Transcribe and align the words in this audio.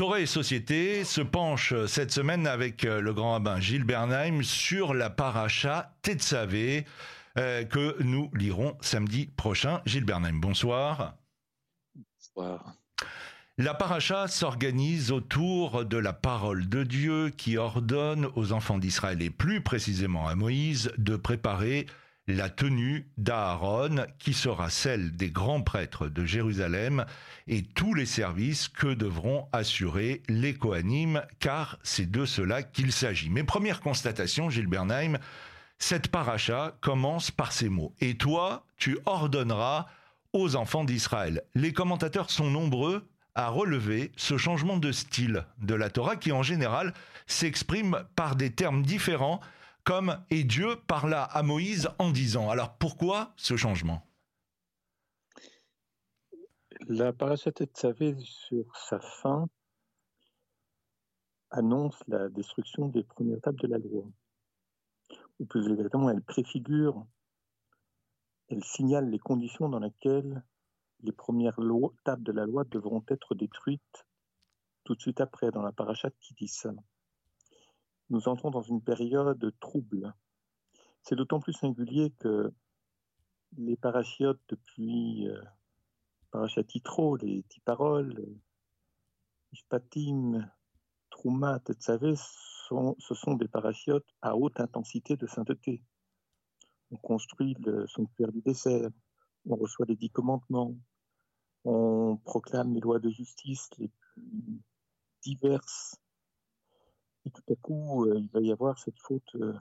Et 0.00 0.26
Société 0.26 1.02
se 1.02 1.20
penche 1.20 1.74
cette 1.86 2.12
semaine 2.12 2.46
avec 2.46 2.84
euh, 2.84 3.00
le 3.00 3.12
grand 3.12 3.32
rabbin 3.32 3.58
Gilles 3.58 3.82
Bernheim 3.82 4.44
sur 4.44 4.94
la 4.94 5.10
paracha 5.10 5.92
Tetzavé 6.02 6.86
euh, 7.36 7.64
que 7.64 8.00
nous 8.00 8.30
lirons 8.32 8.76
samedi 8.80 9.26
prochain. 9.26 9.82
Gilles 9.86 10.04
Bernheim, 10.04 10.38
bonsoir. 10.38 11.16
Bonsoir. 11.96 12.74
La 13.58 13.74
paracha 13.74 14.28
s'organise 14.28 15.10
autour 15.10 15.84
de 15.84 15.96
la 15.96 16.12
parole 16.12 16.68
de 16.68 16.84
Dieu 16.84 17.30
qui 17.30 17.56
ordonne 17.56 18.28
aux 18.36 18.52
enfants 18.52 18.78
d'Israël 18.78 19.20
et 19.20 19.30
plus 19.30 19.62
précisément 19.62 20.28
à 20.28 20.36
Moïse 20.36 20.92
de 20.96 21.16
préparer 21.16 21.86
la 22.28 22.50
tenue 22.50 23.08
d'Aaron, 23.16 24.06
qui 24.18 24.34
sera 24.34 24.68
celle 24.68 25.16
des 25.16 25.30
grands 25.30 25.62
prêtres 25.62 26.08
de 26.08 26.24
Jérusalem, 26.26 27.06
et 27.48 27.62
tous 27.62 27.94
les 27.94 28.06
services 28.06 28.68
que 28.68 28.92
devront 28.92 29.48
assurer 29.52 30.22
les 30.28 30.54
Kohanim, 30.54 31.22
car 31.40 31.78
c'est 31.82 32.10
de 32.10 32.26
cela 32.26 32.62
qu'il 32.62 32.92
s'agit. 32.92 33.30
Mes 33.30 33.44
premières 33.44 33.80
constatations, 33.80 34.50
Gilles 34.50 34.68
cette 35.78 36.08
paracha 36.08 36.76
commence 36.80 37.30
par 37.30 37.52
ces 37.52 37.68
mots. 37.68 37.94
Et 38.00 38.16
toi, 38.16 38.66
tu 38.76 38.98
ordonneras 39.06 39.86
aux 40.32 40.56
enfants 40.56 40.84
d'Israël. 40.84 41.42
Les 41.54 41.72
commentateurs 41.72 42.30
sont 42.30 42.50
nombreux 42.50 43.08
à 43.34 43.48
relever 43.48 44.12
ce 44.16 44.36
changement 44.36 44.76
de 44.76 44.92
style 44.92 45.46
de 45.62 45.74
la 45.74 45.88
Torah 45.88 46.16
qui 46.16 46.32
en 46.32 46.42
général 46.42 46.92
s'exprime 47.26 48.04
par 48.16 48.36
des 48.36 48.50
termes 48.50 48.82
différents 48.82 49.40
comme 49.88 50.22
et 50.28 50.44
Dieu 50.44 50.76
parla 50.86 51.24
à 51.24 51.42
Moïse 51.42 51.88
en 51.98 52.10
disant. 52.10 52.50
Alors 52.50 52.76
pourquoi 52.76 53.32
ce 53.36 53.56
changement? 53.56 54.06
La 56.88 57.14
parashat 57.14 57.52
Tzavé 57.52 58.14
sur 58.18 58.76
sa 58.76 59.00
fin 59.00 59.48
annonce 61.50 61.98
la 62.06 62.28
destruction 62.28 62.88
des 62.88 63.02
premières 63.02 63.40
tables 63.40 63.60
de 63.60 63.66
la 63.66 63.78
loi. 63.78 64.04
Ou 65.40 65.46
plus 65.46 65.66
exactement, 65.72 66.10
elle 66.10 66.20
préfigure, 66.20 67.06
elle 68.48 68.64
signale 68.64 69.08
les 69.08 69.18
conditions 69.18 69.70
dans 69.70 69.80
lesquelles 69.80 70.44
les 71.00 71.12
premières 71.12 71.58
tables 72.04 72.24
de 72.24 72.32
la 72.32 72.44
loi 72.44 72.64
devront 72.64 73.02
être 73.08 73.34
détruites 73.34 74.06
tout 74.84 74.94
de 74.94 75.00
suite 75.00 75.22
après, 75.22 75.50
dans 75.50 75.62
la 75.62 75.72
parachat 75.72 76.10
qui 76.20 76.34
dit 76.34 76.48
ça 76.48 76.72
nous 78.10 78.28
entrons 78.28 78.50
dans 78.50 78.62
une 78.62 78.82
période 78.82 79.52
trouble. 79.60 80.14
C'est 81.02 81.16
d'autant 81.16 81.40
plus 81.40 81.52
singulier 81.52 82.10
que 82.18 82.52
les 83.56 83.76
parachiotes 83.76 84.40
depuis 84.48 85.28
euh, 85.28 85.40
parachatitro, 86.30 87.16
les 87.16 87.42
tiparoles, 87.44 88.36
Ishpatim, 89.52 90.50
Troumat, 91.10 91.60
Tetzavé, 91.60 92.14
sont, 92.16 92.96
ce 92.98 93.14
sont 93.14 93.34
des 93.34 93.48
parachiotes 93.48 94.14
à 94.20 94.36
haute 94.36 94.60
intensité 94.60 95.16
de 95.16 95.26
sainteté. 95.26 95.82
On 96.90 96.96
construit 96.96 97.54
le 97.60 97.86
sanctuaire 97.86 98.32
du 98.32 98.42
dessert, 98.42 98.90
on 99.46 99.56
reçoit 99.56 99.86
les 99.86 99.96
dix 99.96 100.10
commandements, 100.10 100.74
on 101.64 102.18
proclame 102.24 102.74
les 102.74 102.80
lois 102.80 102.98
de 102.98 103.10
justice 103.10 103.70
les 103.78 103.88
plus 103.88 104.62
diverses 105.22 105.96
et 107.28 107.30
tout 107.30 107.52
à 107.52 107.56
coup, 107.56 108.06
euh, 108.06 108.18
il 108.18 108.28
va 108.30 108.40
y 108.40 108.50
avoir 108.50 108.78
cette 108.78 108.98
faute 108.98 109.34
euh, 109.34 109.52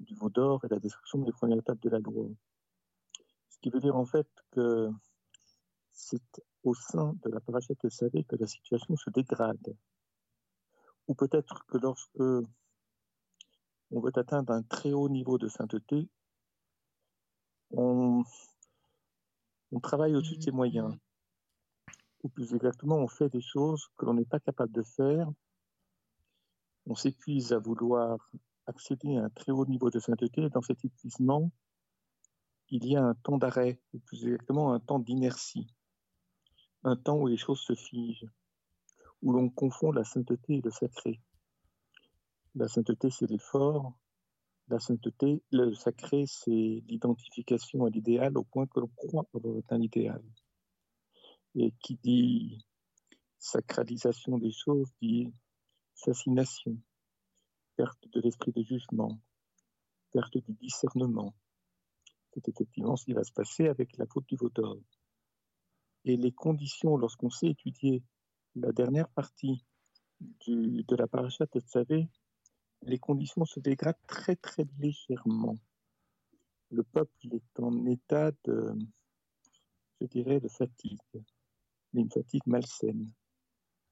du 0.00 0.14
veau 0.16 0.30
d'or 0.30 0.64
et 0.64 0.68
la 0.68 0.80
destruction 0.80 1.20
des 1.20 1.32
premières 1.32 1.58
étapes 1.58 1.80
de 1.80 1.90
la 1.90 2.00
loi. 2.00 2.26
Ce 3.48 3.58
qui 3.60 3.70
veut 3.70 3.80
dire 3.80 3.96
en 3.96 4.04
fait 4.04 4.28
que 4.50 4.90
c'est 5.92 6.42
au 6.64 6.74
sein 6.74 7.14
de 7.22 7.30
la 7.30 7.40
parachute 7.40 7.88
SAV 7.88 8.24
que 8.24 8.36
la 8.36 8.46
situation 8.48 8.96
se 8.96 9.10
dégrade. 9.10 9.76
Ou 11.06 11.14
peut-être 11.14 11.64
que 11.66 11.78
lorsque 11.78 12.20
on 13.90 14.00
veut 14.00 14.12
atteindre 14.16 14.52
un 14.52 14.62
très 14.62 14.92
haut 14.92 15.08
niveau 15.08 15.38
de 15.38 15.48
sainteté, 15.48 16.08
on, 17.70 18.24
on 19.70 19.80
travaille 19.80 20.16
au-dessus 20.16 20.36
de 20.36 20.42
ses 20.42 20.50
moyens. 20.50 20.96
Ou 22.24 22.28
plus 22.28 22.54
exactement, 22.54 22.96
on 22.96 23.08
fait 23.08 23.28
des 23.28 23.40
choses 23.40 23.88
que 23.96 24.04
l'on 24.04 24.14
n'est 24.14 24.24
pas 24.24 24.40
capable 24.40 24.72
de 24.72 24.82
faire 24.82 25.30
on 26.88 26.94
s'épuise 26.94 27.52
à 27.52 27.58
vouloir 27.58 28.18
accéder 28.66 29.16
à 29.16 29.24
un 29.24 29.30
très 29.30 29.52
haut 29.52 29.66
niveau 29.66 29.90
de 29.90 30.00
sainteté. 30.00 30.42
Et 30.42 30.50
dans 30.50 30.62
cet 30.62 30.84
épuisement, 30.84 31.52
il 32.70 32.86
y 32.86 32.96
a 32.96 33.04
un 33.04 33.14
temps 33.14 33.38
d'arrêt, 33.38 33.80
ou 33.92 33.98
plus 34.00 34.24
exactement 34.24 34.72
un 34.72 34.80
temps 34.80 34.98
d'inertie, 34.98 35.68
un 36.84 36.96
temps 36.96 37.18
où 37.18 37.26
les 37.26 37.36
choses 37.36 37.60
se 37.60 37.74
figent, 37.74 38.26
où 39.22 39.32
l'on 39.32 39.50
confond 39.50 39.92
la 39.92 40.04
sainteté 40.04 40.56
et 40.56 40.60
le 40.62 40.70
sacré. 40.70 41.20
La 42.54 42.68
sainteté, 42.68 43.10
c'est 43.10 43.28
l'effort. 43.28 43.98
La 44.68 44.78
sainteté, 44.78 45.42
le 45.50 45.74
sacré, 45.74 46.24
c'est 46.26 46.82
l'identification 46.86 47.84
à 47.84 47.90
l'idéal 47.90 48.36
au 48.36 48.44
point 48.44 48.66
que 48.66 48.80
l'on 48.80 48.90
croit 48.96 49.26
avoir 49.34 49.62
un 49.70 49.80
idéal. 49.80 50.22
Et 51.54 51.72
qui 51.82 51.96
dit 51.96 52.64
sacralisation 53.38 54.38
des 54.38 54.52
choses 54.52 54.90
dit 55.00 55.32
fascination, 56.04 56.76
perte 57.76 58.08
de 58.12 58.20
l'esprit 58.20 58.52
de 58.52 58.62
jugement, 58.62 59.20
perte 60.12 60.38
du 60.38 60.52
discernement. 60.54 61.34
C'est 62.32 62.48
effectivement 62.48 62.96
ce 62.96 63.04
qui 63.04 63.12
va 63.12 63.24
se 63.24 63.32
passer 63.32 63.68
avec 63.68 63.96
la 63.96 64.06
faute 64.06 64.26
du 64.28 64.36
vaudor. 64.36 64.78
Et 66.04 66.16
les 66.16 66.32
conditions, 66.32 66.96
lorsqu'on 66.96 67.30
sait 67.30 67.48
étudier 67.48 68.02
la 68.54 68.72
dernière 68.72 69.08
partie 69.08 69.64
de 70.20 70.96
la 70.96 71.06
parachat 71.06 71.46
savez, 71.66 72.08
les 72.82 72.98
conditions 72.98 73.44
se 73.44 73.60
dégradent 73.60 74.06
très 74.06 74.36
très 74.36 74.64
légèrement. 74.78 75.56
Le 76.70 76.82
peuple 76.82 77.34
est 77.34 77.60
en 77.60 77.86
état 77.86 78.30
de, 78.44 78.74
je 80.00 80.06
dirais, 80.06 80.40
de 80.40 80.48
fatigue, 80.48 81.00
mais 81.92 82.02
une 82.02 82.10
fatigue 82.10 82.46
malsaine, 82.46 83.10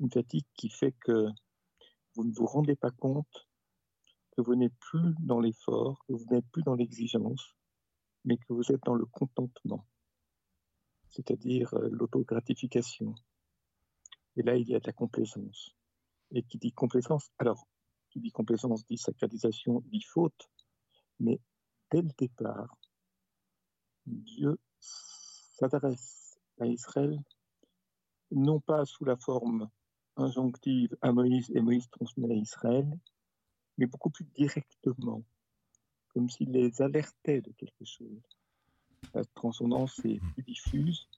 une 0.01 0.11
fatigue 0.11 0.47
qui 0.55 0.69
fait 0.69 0.93
que 0.93 1.27
vous 2.17 2.25
ne 2.25 2.33
vous 2.33 2.47
rendez 2.47 2.77
pas 2.77 2.91
compte 2.91 3.47
que 4.33 4.41
vous 4.41 4.55
n'êtes 4.55 4.77
plus 4.81 5.15
dans 5.21 5.39
l'effort, 5.39 6.03
que 6.09 6.15
vous 6.15 6.25
n'êtes 6.31 6.49
plus 6.51 6.63
dans 6.63 6.75
l'exigence, 6.75 7.55
mais 8.25 8.39
que 8.39 8.53
vous 8.53 8.73
êtes 8.73 8.83
dans 8.85 8.95
le 8.95 9.05
contentement, 9.05 9.87
c'est-à-dire 11.11 11.75
euh, 11.75 11.89
l'autogratification. 11.91 13.15
Et 14.37 14.43
là, 14.43 14.57
il 14.57 14.69
y 14.69 14.75
a 14.75 14.81
de 14.81 14.87
la 14.87 14.93
complaisance. 14.93 15.71
Et 16.33 16.43
qui 16.43 16.59
dit 16.59 16.73
complaisance, 16.73 17.31
alors, 17.39 17.69
qui 18.11 18.21
dit 18.21 18.33
complaisance 18.33 18.85
dit 18.87 18.99
sacralisation, 18.99 19.83
dit 19.87 20.03
faute, 20.03 20.51
mais 21.21 21.39
dès 21.91 22.03
le 22.03 22.11
départ, 22.19 22.77
Dieu 24.07 24.59
s'adresse 24.81 26.39
à 26.61 26.67
Israël 26.67 27.19
non 28.31 28.61
pas 28.61 28.85
sous 28.87 29.05
la 29.05 29.17
forme 29.17 29.69
injonctive 30.17 30.97
à 31.03 31.13
Moïse 31.13 31.51
et 31.55 31.61
Moïse 31.61 31.89
transmet 31.91 32.33
à 32.33 32.37
Israël, 32.37 32.87
mais 33.79 33.87
beaucoup 33.87 34.11
plus 34.11 34.25
directement, 34.25 35.23
comme 36.09 36.31
s'il 36.31 36.51
les 36.51 36.81
alertait 36.81 37.43
de 37.43 37.53
quelque 37.53 37.85
chose. 37.85 38.23
La 39.15 39.25
transcendance 39.35 39.99
est 40.05 40.21
plus 40.33 40.43
diffuse, 40.43 41.09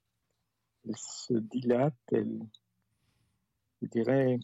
elle 0.85 0.97
se 0.97 1.35
dilate, 1.35 1.95
elle, 2.13 2.41
je 3.83 4.39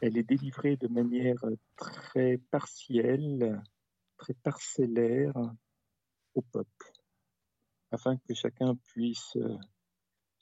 elle 0.00 0.16
est 0.16 0.22
délivrée 0.22 0.76
de 0.76 0.88
manière 0.88 1.44
très 1.76 2.38
partielle, 2.50 3.62
très 4.16 4.34
parcellaire 4.34 5.34
au 6.34 6.42
peuple, 6.42 6.92
afin 7.90 8.16
que 8.16 8.34
chacun 8.34 8.76
puisse, 8.76 9.36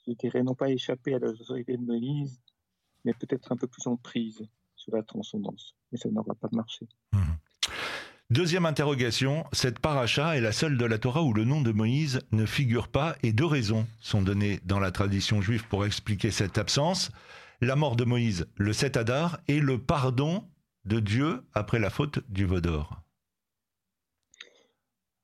je 0.05 0.11
dirais, 0.13 0.43
non 0.43 0.55
pas 0.55 0.69
échapper 0.69 1.15
à 1.15 1.19
l'autorité 1.19 1.77
de 1.77 1.83
Moïse, 1.83 2.39
mais 3.07 3.13
peut-être 3.13 3.53
un 3.53 3.55
peu 3.55 3.67
plus 3.67 3.87
en 3.87 3.95
prise 3.95 4.45
sur 4.75 4.93
la 4.93 5.01
transcendance. 5.01 5.75
Mais 5.91 5.97
ça 5.97 6.09
n'aura 6.09 6.35
pas 6.35 6.49
marché. 6.51 6.85
Mhm. 7.13 7.37
Deuxième 8.29 8.65
interrogation, 8.65 9.45
cette 9.53 9.79
paracha 9.79 10.35
est 10.35 10.41
la 10.41 10.51
seule 10.51 10.77
de 10.77 10.83
la 10.83 10.99
Torah 10.99 11.23
où 11.23 11.33
le 11.33 11.45
nom 11.45 11.61
de 11.61 11.71
Moïse 11.71 12.19
ne 12.33 12.45
figure 12.45 12.89
pas 12.89 13.15
et 13.23 13.31
deux 13.31 13.45
raisons 13.45 13.87
sont 14.01 14.21
données 14.21 14.59
dans 14.65 14.81
la 14.81 14.91
tradition 14.91 15.41
juive 15.41 15.65
pour 15.69 15.85
expliquer 15.85 16.31
cette 16.31 16.57
absence. 16.57 17.09
La 17.61 17.77
mort 17.77 17.95
de 17.95 18.03
Moïse, 18.03 18.45
le 18.57 18.73
7 18.73 18.97
Adar, 18.97 19.39
et 19.47 19.61
le 19.61 19.81
pardon 19.81 20.43
de 20.83 20.99
Dieu 20.99 21.45
après 21.53 21.79
la 21.79 21.89
faute 21.89 22.19
du 22.29 22.43
Vaudor. 22.43 23.01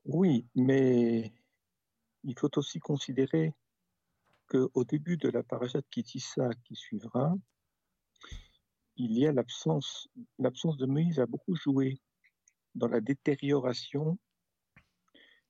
Oui, 0.05 0.47
mais 0.55 1.33
il 2.23 2.39
faut 2.39 2.57
aussi 2.57 2.79
considérer 2.79 3.53
qu'au 4.47 4.85
début 4.85 5.17
de 5.17 5.27
la 5.27 5.43
parachat 5.43 5.81
Kitissa 5.91 6.49
qui 6.63 6.75
suivra, 6.75 7.33
il 8.95 9.17
y 9.17 9.27
a 9.27 9.31
l'absence, 9.31 10.07
de 10.37 10.85
Moïse 10.85 11.19
a 11.19 11.25
beaucoup 11.25 11.55
joué 11.55 11.99
dans 12.75 12.87
la 12.87 13.01
détérioration 13.01 14.17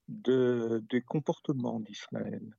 de, 0.08 0.84
des 0.90 1.02
comportements 1.02 1.80
d'Israël. 1.80 2.56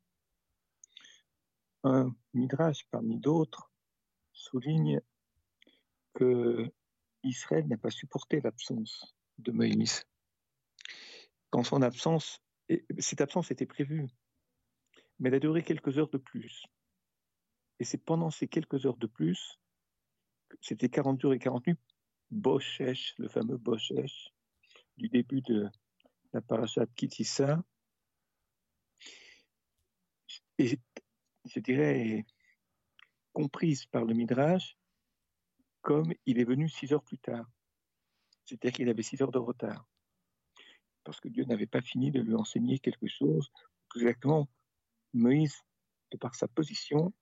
Un 1.84 2.14
midrash 2.32 2.86
parmi 2.90 3.18
d'autres 3.18 3.70
souligne 4.32 5.00
que 6.14 6.72
Israël 7.22 7.66
n'a 7.68 7.76
pas 7.76 7.90
supporté 7.90 8.40
l'absence 8.40 9.14
de 9.38 9.52
Moïse. 9.52 10.04
Quand 11.50 11.64
son 11.64 11.82
absence, 11.82 12.42
cette 12.98 13.20
absence 13.20 13.50
était 13.50 13.66
prévue, 13.66 14.08
mais 15.18 15.28
elle 15.28 15.36
a 15.36 15.40
duré 15.40 15.62
quelques 15.62 15.98
heures 15.98 16.10
de 16.10 16.18
plus. 16.18 16.64
Et 17.80 17.84
c'est 17.84 17.98
pendant 17.98 18.30
ces 18.30 18.48
quelques 18.48 18.86
heures 18.86 18.96
de 18.96 19.06
plus, 19.06 19.58
c'était 20.64 20.88
40 20.88 21.20
jours 21.20 21.34
et 21.34 21.38
40 21.38 21.66
nuits, 21.66 21.76
Boshesh, 22.30 23.14
le 23.18 23.28
fameux 23.28 23.58
Boshesh, 23.58 24.32
du 24.96 25.10
début 25.10 25.42
de 25.42 25.68
la 26.32 26.40
parasha 26.40 26.86
Kitissa, 26.96 27.62
et 30.58 30.78
je 31.44 31.60
dirais 31.60 32.24
comprise 33.34 33.84
par 33.86 34.06
le 34.06 34.14
Midrash 34.14 34.78
comme 35.82 36.14
il 36.24 36.38
est 36.38 36.44
venu 36.44 36.68
six 36.70 36.92
heures 36.94 37.04
plus 37.04 37.18
tard. 37.18 37.44
C'est-à-dire 38.46 38.72
qu'il 38.72 38.88
avait 38.88 39.02
six 39.02 39.20
heures 39.20 39.32
de 39.32 39.38
retard. 39.38 39.86
Parce 41.02 41.20
que 41.20 41.28
Dieu 41.28 41.44
n'avait 41.44 41.66
pas 41.66 41.82
fini 41.82 42.10
de 42.10 42.22
lui 42.22 42.34
enseigner 42.34 42.78
quelque 42.78 43.06
chose. 43.06 43.52
Exactement, 43.96 44.48
Moïse, 45.12 45.58
de 46.10 46.16
par 46.16 46.34
sa 46.34 46.48
position, 46.48 47.12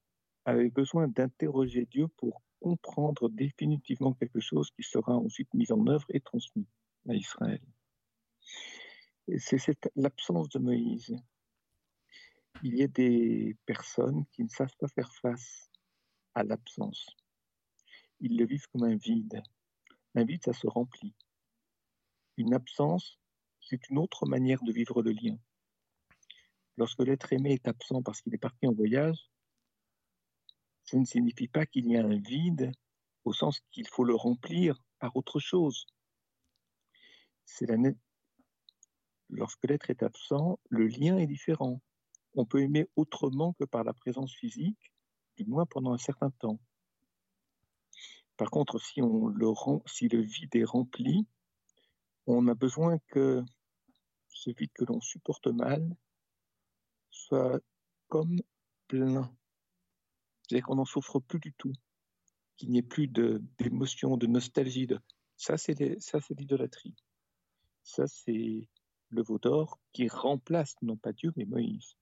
avait 0.45 0.71
besoin 0.71 1.09
d'interroger 1.09 1.87
Dieu 1.87 2.07
pour 2.07 2.41
comprendre 2.63 3.29
définitivement 3.29 4.15
quelque 4.15 4.41
chose 4.41 4.71
qui 4.71 4.83
sera 4.83 5.17
ensuite 5.17 5.53
mis 5.53 5.71
en 5.73 5.87
œuvre 5.89 6.07
et 6.11 6.21
transmis 6.21 6.67
à 7.09 7.15
Israël. 7.15 7.61
C'est 9.39 9.91
l'absence 9.97 10.49
de 10.49 10.59
Moïse. 10.59 11.15
Il 12.63 12.77
y 12.77 12.83
a 12.83 12.89
des 12.89 13.57
personnes 13.67 14.25
qui 14.33 14.45
ne 14.45 14.49
savent 14.49 14.77
pas 14.79 14.89
faire 14.89 15.13
face 15.15 15.71
à 16.35 16.45
l'absence. 16.45 17.07
Ils 18.21 18.39
le 18.39 18.47
vivent 18.47 18.69
comme 18.73 18.85
un 18.85 18.97
vide. 18.97 19.43
Un 20.15 20.25
vide, 20.25 20.45
ça 20.45 20.53
se 20.53 20.67
remplit. 20.67 21.15
Une 22.37 22.55
absence, 22.55 23.19
c'est 23.61 23.89
une 23.91 23.99
autre 23.99 24.27
manière 24.27 24.63
de 24.63 24.73
vivre 24.73 25.03
le 25.03 25.11
lien. 25.11 25.37
Lorsque 26.77 27.01
l'être 27.01 27.33
aimé 27.33 27.55
est 27.55 27.69
absent 27.69 28.03
parce 28.03 28.21
qu'il 28.23 28.35
est 28.35 28.39
parti 28.39 28.67
en 28.67 28.73
voyage, 28.73 29.31
ça 30.93 30.99
ne 30.99 31.07
signifie 31.07 31.49
pas 31.49 31.65
qu'il 31.65 31.87
y 31.87 31.97
a 31.97 32.05
un 32.05 32.19
vide 32.19 32.71
au 33.25 33.33
sens 33.33 33.61
qu'il 33.71 33.89
faut 33.89 34.05
le 34.05 34.15
remplir 34.15 34.85
par 34.99 35.17
autre 35.17 35.41
chose. 35.41 35.87
C'est 37.47 37.67
Lorsque 39.31 39.65
l'être 39.65 39.89
est 39.89 40.03
absent, 40.03 40.61
le 40.69 40.87
lien 40.87 41.17
est 41.17 41.27
différent. 41.27 41.81
On 42.35 42.45
peut 42.45 42.61
aimer 42.61 42.87
autrement 42.95 43.55
que 43.55 43.65
par 43.65 43.85
la 43.85 43.95
présence 43.95 44.35
physique, 44.35 44.93
du 45.39 45.47
moins 45.47 45.65
pendant 45.65 45.95
un 45.95 45.99
certain 45.99 46.29
temps. 46.29 46.61
Par 48.37 48.51
contre, 48.51 48.79
si 48.79 49.01
le 49.01 50.21
vide 50.21 50.57
est 50.57 50.65
rempli, 50.65 51.27
on 52.27 52.49
a 52.49 52.55
besoin 52.55 52.99
que 53.09 53.43
ce 54.29 54.51
vide 54.51 54.73
que 54.75 54.85
l'on 54.85 55.01
supporte 55.01 55.47
mal 55.47 55.97
soit 57.09 57.59
comme 58.09 58.43
plein. 58.89 59.35
C'est-à-dire 60.53 60.67
qu'on 60.67 60.75
n'en 60.75 60.85
souffre 60.85 61.19
plus 61.19 61.41
du 61.41 61.55
tout, 61.55 61.73
qu'il 62.59 62.69
n'y 62.69 62.77
ait 62.77 62.83
plus 62.83 63.09
d'émotion, 63.09 64.19
de, 64.19 64.27
nostalgie. 64.27 64.87
Ça, 65.39 65.57
c'est 65.57 65.79
l'idolâtrie. 66.37 66.95
Ça, 67.83 68.07
c'est 68.07 68.69
le 69.09 69.23
veau 69.23 69.39
d'or 69.39 69.81
qui 69.95 70.09
remplace 70.09 70.75
non 70.83 70.99
pas 70.99 71.15
Dieu, 71.15 71.33
mais 71.37 71.47
Moïse. 71.47 71.97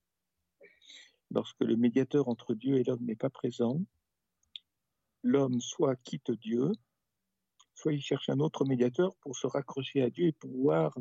Lorsque 1.30 1.60
le 1.60 1.76
médiateur 1.76 2.26
entre 2.26 2.54
Dieu 2.54 2.78
et 2.78 2.82
l'homme 2.82 3.04
n'est 3.04 3.14
pas 3.14 3.30
présent, 3.30 3.80
l'homme 5.22 5.60
soit 5.60 5.94
quitte 5.94 6.32
Dieu, 6.32 6.72
soit 7.76 7.92
il 7.92 8.02
cherche 8.02 8.30
un 8.30 8.40
autre 8.40 8.64
médiateur 8.64 9.14
pour 9.20 9.36
se 9.36 9.46
raccrocher 9.46 10.02
à 10.02 10.10
Dieu 10.10 10.26
et 10.26 10.32
pouvoir, 10.32 10.92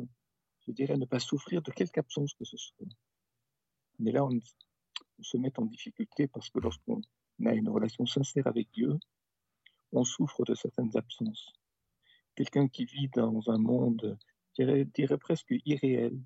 je 0.68 0.70
dirais, 0.70 0.96
ne 0.96 1.04
pas 1.04 1.18
souffrir 1.18 1.62
de 1.62 1.72
quelque 1.72 1.98
absence 1.98 2.32
que 2.34 2.44
ce 2.44 2.56
soit. 2.56 2.86
Mais 3.98 4.12
là, 4.12 4.24
on 4.24 4.38
se 5.20 5.36
met 5.36 5.58
en 5.58 5.64
difficulté 5.64 6.28
parce 6.28 6.48
que 6.48 6.60
lorsqu'on 6.60 7.00
a 7.46 7.54
une 7.54 7.68
relation 7.68 8.06
sincère 8.06 8.46
avec 8.46 8.70
Dieu, 8.72 8.98
on 9.92 10.04
souffre 10.04 10.44
de 10.44 10.54
certaines 10.54 10.96
absences. 10.96 11.52
Quelqu'un 12.34 12.68
qui 12.68 12.84
vit 12.84 13.08
dans 13.08 13.50
un 13.50 13.58
monde, 13.58 14.18
je 14.58 14.84
dirais, 14.84 15.18
presque 15.18 15.54
irréel, 15.64 16.18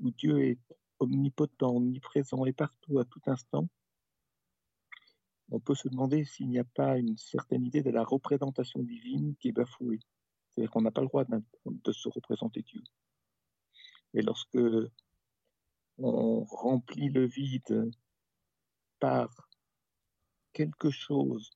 où 0.00 0.10
Dieu 0.10 0.42
est 0.44 0.58
omnipotent, 0.98 1.76
omniprésent 1.76 2.44
et 2.44 2.52
partout 2.52 2.98
à 2.98 3.04
tout 3.04 3.20
instant, 3.26 3.68
on 5.50 5.60
peut 5.60 5.74
se 5.74 5.88
demander 5.88 6.24
s'il 6.24 6.48
n'y 6.48 6.58
a 6.58 6.64
pas 6.64 6.98
une 6.98 7.16
certaine 7.18 7.64
idée 7.64 7.82
de 7.82 7.90
la 7.90 8.04
représentation 8.04 8.80
divine 8.82 9.36
qui 9.36 9.48
est 9.48 9.52
bafouée. 9.52 10.00
C'est-à-dire 10.48 10.70
qu'on 10.70 10.80
n'a 10.82 10.90
pas 10.90 11.02
le 11.02 11.08
droit 11.08 11.24
de 11.24 11.92
se 11.92 12.08
représenter 12.08 12.62
Dieu. 12.62 12.82
Et 14.14 14.22
lorsque 14.22 14.58
on 15.98 16.44
remplit 16.44 17.10
le 17.10 17.26
vide 17.26 17.90
par 18.98 19.48
quelque 20.52 20.90
chose 20.90 21.50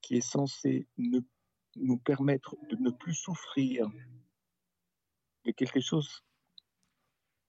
qui 0.00 0.16
est 0.16 0.20
censé 0.20 0.86
nous 0.96 1.98
permettre 1.98 2.56
de 2.70 2.76
ne 2.76 2.90
plus 2.90 3.14
souffrir 3.14 3.88
de 5.44 5.52
quelque 5.52 5.80
chose 5.80 6.24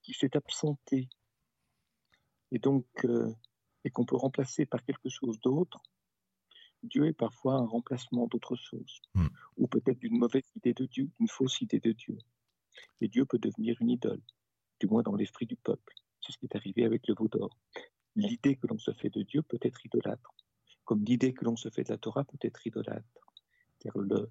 qui 0.02 0.14
s'est 0.14 0.36
absenté 0.36 1.10
et 2.52 2.60
donc 2.60 2.86
euh, 3.06 3.34
et 3.86 3.90
qu'on 3.90 4.06
peut 4.06 4.16
remplacer 4.16 4.66
par 4.66 4.84
quelque 4.84 5.10
chose 5.10 5.40
d'autre, 5.40 5.82
Dieu 6.84 7.08
est 7.08 7.14
parfois 7.14 7.56
un 7.56 7.66
remplacement 7.66 8.28
d'autre 8.28 8.56
chose, 8.56 9.02
hmm. 9.16 9.28
ou 9.58 9.68
peut-être 9.68 10.00
d'une 10.00 10.18
mauvaise 10.18 10.50
idée 10.56 10.74
de 10.74 10.86
Dieu, 10.86 11.10
d'une 11.18 11.28
fausse 11.28 11.62
idée 11.62 11.80
de 11.80 11.92
Dieu. 11.92 12.18
Et 13.02 13.08
Dieu 13.08 13.26
peut 13.26 13.40
devenir 13.40 13.78
une 13.82 13.90
idole, 13.90 14.22
du 14.80 14.88
moins 14.88 15.04
dans 15.04 15.16
l'esprit 15.16 15.46
du 15.46 15.56
peuple. 15.56 15.94
C'est 16.22 16.32
ce 16.32 16.38
qui 16.38 16.46
est 16.46 16.56
arrivé 16.56 16.86
avec 16.86 17.08
le 17.08 17.16
veau 17.16 17.28
d'or 17.28 17.50
l'idée 18.16 18.56
que 18.56 18.68
l'on 18.68 18.78
se 18.78 18.92
fait 18.94 19.10
de 19.10 19.24
Dieu 19.24 19.42
peut 19.42 19.60
être 19.62 19.86
idolâtre, 19.86 20.34
comme 20.86 21.04
l'idée 21.04 21.34
que 21.34 21.46
l'on 21.46 21.56
se 21.56 21.70
fait 21.70 21.84
de 21.84 21.92
la 21.92 21.98
Torah 21.98 22.24
peut 22.24 22.38
être 22.42 22.66
idolâtre. 22.66 23.06
Le, 23.96 24.30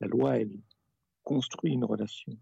la 0.00 0.06
loi, 0.08 0.38
elle 0.38 0.60
construit 1.22 1.72
une 1.72 1.84
relation. 1.84 2.32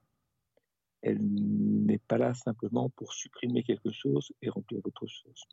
Elle 1.02 1.20
n'est 1.22 1.98
pas 1.98 2.18
là 2.18 2.34
simplement 2.34 2.90
pour 2.90 3.12
supprimer 3.12 3.62
quelque 3.62 3.90
chose 3.90 4.32
et 4.42 4.48
remplir 4.50 4.80
autre 4.84 5.06
chose. 5.06 5.44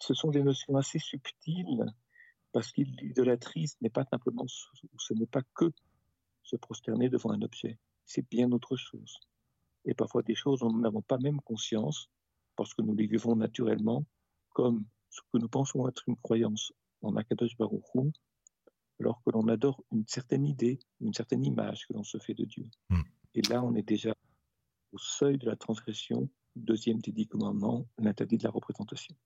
Ce 0.00 0.14
sont 0.14 0.30
des 0.30 0.42
notions 0.42 0.76
assez 0.76 0.98
subtiles 0.98 1.86
parce 2.52 2.72
que 2.72 2.82
l'idolâtrie, 2.82 3.68
ce 3.68 3.76
n'est 3.80 3.90
pas 3.90 4.04
simplement, 4.04 4.44
ce 4.48 5.14
n'est 5.14 5.26
pas 5.26 5.42
que 5.54 5.70
se 6.42 6.56
prosterner 6.56 7.08
devant 7.08 7.30
un 7.30 7.42
objet, 7.42 7.78
c'est 8.04 8.28
bien 8.28 8.50
autre 8.50 8.76
chose. 8.76 9.20
Et 9.84 9.94
parfois 9.94 10.22
des 10.22 10.34
choses 10.34 10.60
dont 10.60 10.72
nous 10.72 10.80
n'avons 10.80 11.02
pas 11.02 11.18
même 11.18 11.40
conscience 11.40 12.10
parce 12.60 12.74
que 12.74 12.82
nous 12.82 12.94
les 12.94 13.06
vivons 13.06 13.36
naturellement 13.36 14.04
comme 14.50 14.84
ce 15.08 15.22
que 15.32 15.38
nous 15.38 15.48
pensons 15.48 15.88
être 15.88 16.02
une 16.08 16.16
croyance 16.18 16.74
en 17.00 17.16
Akadosh 17.16 17.56
Baruch 17.56 17.86
Hu, 17.94 18.12
alors 19.00 19.22
que 19.24 19.30
l'on 19.30 19.48
adore 19.48 19.82
une 19.92 20.04
certaine 20.06 20.44
idée, 20.44 20.78
une 21.00 21.14
certaine 21.14 21.42
image 21.42 21.86
que 21.86 21.94
l'on 21.94 22.04
se 22.04 22.18
fait 22.18 22.34
de 22.34 22.44
Dieu. 22.44 22.68
Hmm. 22.90 23.00
Et 23.34 23.40
là, 23.48 23.62
on 23.62 23.74
est 23.76 23.88
déjà 23.88 24.12
au 24.92 24.98
seuil 24.98 25.38
de 25.38 25.46
la 25.46 25.56
transgression, 25.56 26.28
deuxième 26.54 26.98
des 26.98 27.12
dix 27.12 27.26
commandements, 27.26 27.86
l'interdit 27.96 28.36
de 28.36 28.44
la 28.44 28.50
représentation. 28.50 29.16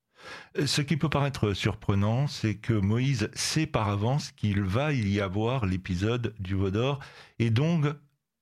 Euh, 0.57 0.69
ce 0.69 0.81
qui 0.81 0.97
peut 0.97 1.11
paraître 1.11 1.55
surprenant, 1.55 2.29
c'est 2.29 2.59
que 2.59 2.75
Moïse 2.75 3.31
sait 3.35 3.67
par 3.67 3.89
avance 3.89 4.31
qu'il 4.31 4.63
va 4.63 4.93
y 4.93 5.19
avoir 5.19 5.67
l'épisode 5.67 6.37
du 6.39 6.55
Vaudor, 6.55 7.01
et 7.41 7.51
donc 7.51 7.85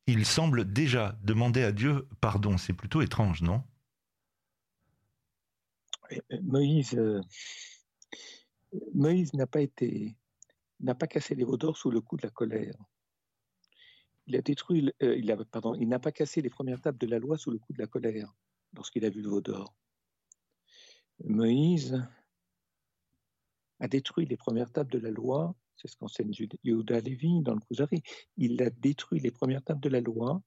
il 0.07 0.27
semble 0.27 0.71
déjà 0.71 1.19
demander 1.23 1.63
à 1.63 1.73
Dieu 1.73 2.07
pardon. 2.21 2.59
C'est 2.59 2.75
plutôt 2.75 3.01
étrange, 3.01 3.41
non? 3.41 3.63
Moïse, 6.43 6.95
euh, 6.95 7.21
Moïse 8.95 9.35
n'a 9.35 9.47
pas 9.47 9.61
été, 9.61 10.17
n'a 10.81 10.95
pas 10.95 11.07
cassé 11.07 11.35
les 11.35 11.45
veaux 11.45 11.57
d'or 11.57 11.77
sous 11.77 11.91
le 11.91 12.01
coup 12.01 12.17
de 12.17 12.23
la 12.23 12.31
colère. 12.31 12.75
Il 14.27 14.37
a 14.37 14.43
détruit, 14.43 14.93
euh, 15.03 15.17
il 15.17 15.31
a, 15.31 15.37
pardon, 15.45 15.75
il 15.75 15.89
n'a 15.89 15.99
pas 15.99 16.13
cassé 16.13 16.43
les 16.43 16.51
premières 16.51 16.81
tables 16.81 16.99
de 16.99 17.07
la 17.07 17.19
loi 17.19 17.37
sous 17.37 17.51
le 17.51 17.59
coup 17.59 17.73
de 17.73 17.79
la 17.79 17.87
colère 17.87 18.33
lorsqu'il 18.75 19.05
a 19.05 19.11
vu 19.11 19.21
le 19.23 19.29
veau 19.29 19.41
d'or. 19.41 19.75
Moïse 21.25 22.03
a 23.81 23.89
détruit 23.89 24.27
les 24.27 24.37
premières 24.37 24.71
tables 24.71 24.93
de 24.93 24.99
la 24.99 25.11
loi, 25.11 25.55
c'est 25.77 25.89
ce 25.89 25.97
qu'enseigne 25.97 26.33
Yehuda 26.63 27.01
Lévi 27.01 27.43
dans 27.43 27.55
le 27.55 27.61
Kuzari. 27.61 28.03
Il 28.37 28.63
a 28.63 28.71
détruit 28.71 29.21
les 29.21 29.31
premières 29.31 29.63
tables 29.63 29.81
de 29.81 29.89
la 29.89 30.01
loi 30.01 30.41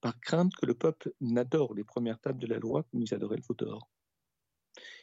par 0.00 0.18
crainte 0.20 0.54
que 0.56 0.66
le 0.66 0.74
peuple 0.74 1.12
n'adore 1.20 1.74
les 1.74 1.84
premières 1.84 2.20
tables 2.20 2.40
de 2.40 2.46
la 2.46 2.58
loi 2.58 2.82
comme 2.82 3.02
ils 3.02 3.14
adoraient 3.14 3.36
le 3.36 3.42
veau 3.42 3.54
d'or. 3.54 3.88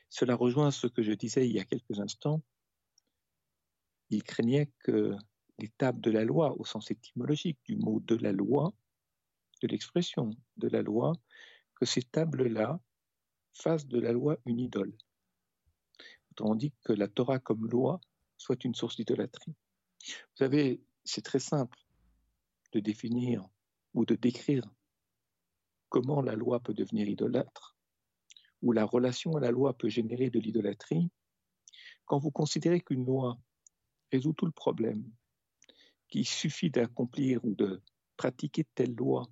Cela 0.10 0.36
rejoint 0.36 0.72
ce 0.72 0.88
que 0.88 1.04
je 1.04 1.13
disais 1.13 1.48
il 1.48 1.54
y 1.54 1.60
a 1.60 1.66
quelques 1.66 2.00
instants. 2.00 2.42
Il 4.10 4.24
craignait 4.24 4.72
que 4.80 5.16
les 5.60 5.70
tables 5.70 6.01
de 6.01 6.12
la 6.12 6.24
loi, 6.24 6.56
au 6.60 6.66
sens 6.66 6.89
étymologique 6.89 7.60
du 7.66 7.75
mot 7.75 8.00
de 8.00 8.16
la 8.16 8.32
loi, 8.32 8.74
de 9.62 9.68
l'expression 9.68 10.32
de 10.58 10.68
la 10.68 10.82
loi, 10.82 11.13
que 11.75 11.86
ces 11.86 12.01
tables-là 12.01 12.80
fassent 13.54 13.88
de 13.88 14.00
la 14.00 14.12
loi 14.12 14.38
une 14.46 14.60
idole. 14.60 14.94
Autrement 16.32 16.56
dit, 16.56 16.74
que 16.84 16.94
la 16.94 17.08
Torah 17.08 17.39
comme 17.39 17.68
loi 17.68 18.00
soit 18.38 18.63
une 18.63 18.74
source 18.74 18.96
d'idolâtrie. 18.96 19.54
Vous 20.01 20.38
savez, 20.38 20.82
c'est 21.04 21.24
très 21.24 21.39
simple 21.39 21.78
de 22.72 22.80
définir 22.80 23.48
ou 23.94 24.06
de 24.06 24.16
décrire 24.16 24.63
comment 25.89 26.22
la 26.22 26.36
loi 26.36 26.60
peut 26.60 26.74
devenir 26.74 27.10
idolâtre, 27.10 27.75
ou 28.62 28.72
la 28.72 28.86
relation 28.86 29.36
à 29.36 29.39
la 29.39 29.51
loi 29.51 29.78
peut 29.78 29.89
générer 29.89 30.30
de 30.30 30.39
l'idolâtrie, 30.39 31.10
quand 32.06 32.18
vous 32.18 32.32
considérez 32.32 32.82
qu'une 32.82 33.06
loi 33.06 33.39
résout 34.12 34.34
tout 34.34 34.46
le 34.46 34.51
problème, 34.51 35.04
qu'il 36.08 36.28
suffit 36.28 36.72
d'accomplir 36.72 37.44
ou 37.46 37.54
de 37.54 37.82
pratiquer 38.18 38.66
telle 38.75 38.96
loi 38.96 39.28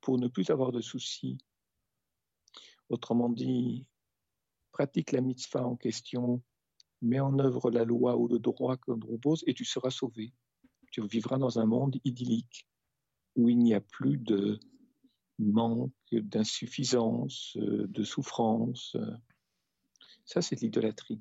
pour 0.00 0.18
ne 0.18 0.28
plus 0.28 0.50
avoir 0.50 0.72
de 0.72 0.80
soucis, 0.80 1.38
autrement 2.88 3.28
dit, 3.28 3.86
pratique 4.72 5.12
la 5.12 5.20
mitzvah 5.20 5.64
en 5.64 5.76
question, 5.76 6.42
mets 7.02 7.20
en 7.20 7.38
œuvre 7.38 7.70
la 7.70 7.84
loi 7.84 8.16
ou 8.16 8.28
le 8.28 8.38
droit 8.38 8.76
qu'on 8.76 8.98
propose 8.98 9.42
et 9.46 9.54
tu 9.54 9.64
seras 9.64 9.90
sauvé. 9.90 10.32
Tu 10.90 11.06
vivras 11.06 11.38
dans 11.38 11.58
un 11.58 11.66
monde 11.66 11.96
idyllique 12.04 12.68
où 13.36 13.48
il 13.48 13.58
n'y 13.58 13.74
a 13.74 13.80
plus 13.80 14.18
de 14.18 14.58
manque, 15.38 15.92
d'insuffisance, 16.12 17.56
de 17.56 18.04
souffrance. 18.04 18.96
Ça, 20.24 20.42
c'est 20.42 20.60
l'idolâtrie. 20.60 21.20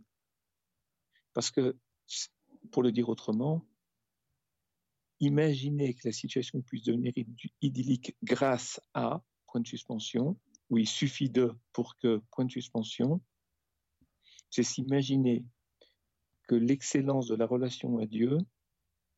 Parce 1.34 1.52
que, 1.52 1.78
pour 2.72 2.82
le 2.82 2.92
dire 2.92 3.10
autrement, 3.10 3.66
imaginez 5.20 5.94
que 5.94 6.08
la 6.08 6.12
situation 6.12 6.62
puisse 6.62 6.84
devenir 6.84 7.14
idyllique 7.62 8.16
grâce 8.24 8.80
à 8.94 9.24
point 9.48 9.62
de 9.62 9.68
suspension, 9.68 10.40
où 10.70 10.78
il 10.78 10.88
suffit 10.88 11.30
de 11.30 11.54
pour 11.74 11.98
que 11.98 12.22
point 12.32 12.46
de 12.46 12.52
suspension, 12.52 13.22
c'est 14.50 14.64
s'imaginer 14.64 15.46
que 16.48 16.56
l'excellence 16.56 17.28
de 17.28 17.36
la 17.36 17.46
relation 17.46 17.98
à 17.98 18.06
Dieu 18.06 18.38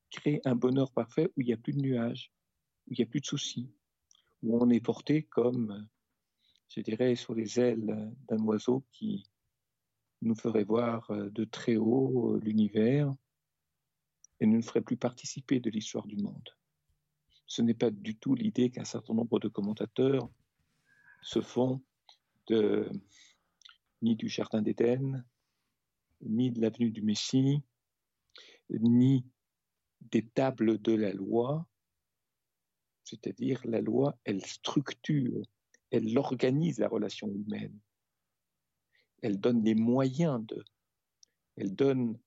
crée 0.09 0.41
un 0.45 0.55
bonheur 0.55 0.91
parfait 0.91 1.27
où 1.35 1.41
il 1.41 1.47
n'y 1.47 1.53
a 1.53 1.57
plus 1.57 1.73
de 1.73 1.81
nuages, 1.81 2.31
où 2.87 2.93
il 2.93 2.97
n'y 2.97 3.03
a 3.03 3.07
plus 3.07 3.21
de 3.21 3.25
soucis, 3.25 3.69
où 4.43 4.61
on 4.61 4.69
est 4.69 4.79
porté 4.79 5.23
comme, 5.23 5.87
je 6.69 6.81
dirais, 6.81 7.15
sur 7.15 7.33
les 7.33 7.59
ailes 7.59 8.11
d'un 8.27 8.43
oiseau 8.43 8.83
qui 8.91 9.25
nous 10.21 10.35
ferait 10.35 10.63
voir 10.63 11.11
de 11.11 11.43
très 11.45 11.75
haut 11.75 12.37
l'univers 12.39 13.13
et 14.39 14.45
ne 14.45 14.57
nous 14.57 14.61
ferait 14.61 14.81
plus 14.81 14.97
participer 14.97 15.59
de 15.59 15.69
l'histoire 15.69 16.07
du 16.07 16.17
monde. 16.17 16.49
Ce 17.45 17.61
n'est 17.61 17.73
pas 17.73 17.91
du 17.91 18.17
tout 18.17 18.35
l'idée 18.35 18.69
qu'un 18.69 18.83
certain 18.83 19.13
nombre 19.13 19.39
de 19.39 19.47
commentateurs 19.47 20.29
se 21.21 21.41
font 21.41 21.81
de, 22.47 22.89
ni 24.01 24.15
du 24.15 24.27
Jardin 24.27 24.61
d'Éden, 24.61 25.25
ni 26.21 26.51
de 26.51 26.61
l'avenue 26.61 26.91
du 26.91 27.01
Messie, 27.01 27.61
ni 28.69 29.25
des 30.01 30.25
tables 30.25 30.81
de 30.81 30.93
la 30.93 31.11
loi, 31.11 31.65
c'est-à-dire 33.07 33.61
la 33.65 33.81
loi, 33.81 34.17
elle 34.25 34.45
structure, 34.45 35.41
elle 35.91 36.17
organise 36.17 36.79
la 36.79 36.89
relation 36.89 37.29
humaine, 37.29 37.77
elle 39.21 39.39
donne 39.39 39.63
les 39.63 39.75
moyens 39.75 40.45
de, 40.45 40.63
elle 41.55 41.73
donne 41.73 42.19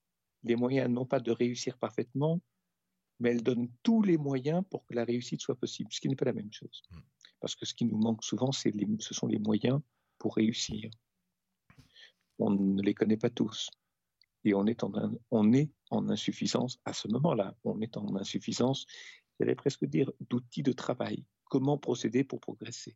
les 0.42 0.56
moyens 0.56 0.90
non 0.90 1.04
pas 1.04 1.20
de 1.20 1.30
réussir 1.30 1.78
parfaitement, 1.78 2.40
mais 3.18 3.30
elle 3.30 3.42
donne 3.42 3.70
tous 3.82 4.02
les 4.02 4.16
moyens 4.16 4.64
pour 4.70 4.84
que 4.86 4.94
la 4.94 5.04
réussite 5.04 5.42
soit 5.42 5.54
possible, 5.54 5.92
ce 5.92 6.00
qui 6.00 6.08
n'est 6.08 6.16
pas 6.16 6.24
la 6.24 6.32
même 6.32 6.52
chose. 6.52 6.82
Hmm. 6.90 7.00
Parce 7.40 7.54
que 7.54 7.66
ce 7.66 7.74
qui 7.74 7.84
nous 7.84 7.98
manque 7.98 8.24
souvent, 8.24 8.52
c'est 8.52 8.72
ce 8.98 9.14
sont 9.14 9.26
les 9.26 9.38
moyens 9.38 9.80
pour 10.18 10.34
réussir. 10.36 10.90
On 12.38 12.50
ne 12.50 12.82
les 12.82 12.94
connaît 12.94 13.18
pas 13.18 13.30
tous. 13.30 13.70
Et 14.44 14.54
on 14.54 14.66
est 14.66 14.82
en, 14.84 14.92
on 15.30 15.52
est 15.52 15.70
en 15.90 16.08
insuffisance 16.08 16.78
à 16.86 16.94
ce 16.94 17.08
moment-là. 17.08 17.54
On 17.64 17.80
est 17.82 17.98
en 17.98 18.16
insuffisance, 18.16 18.86
j'allais 19.40 19.54
presque 19.54 19.86
dire, 19.86 20.10
d'outils 20.28 20.62
de 20.62 20.72
travail. 20.72 21.24
Comment 21.48 21.78
procéder 21.78 22.24
pour 22.24 22.40
progresser? 22.40 22.94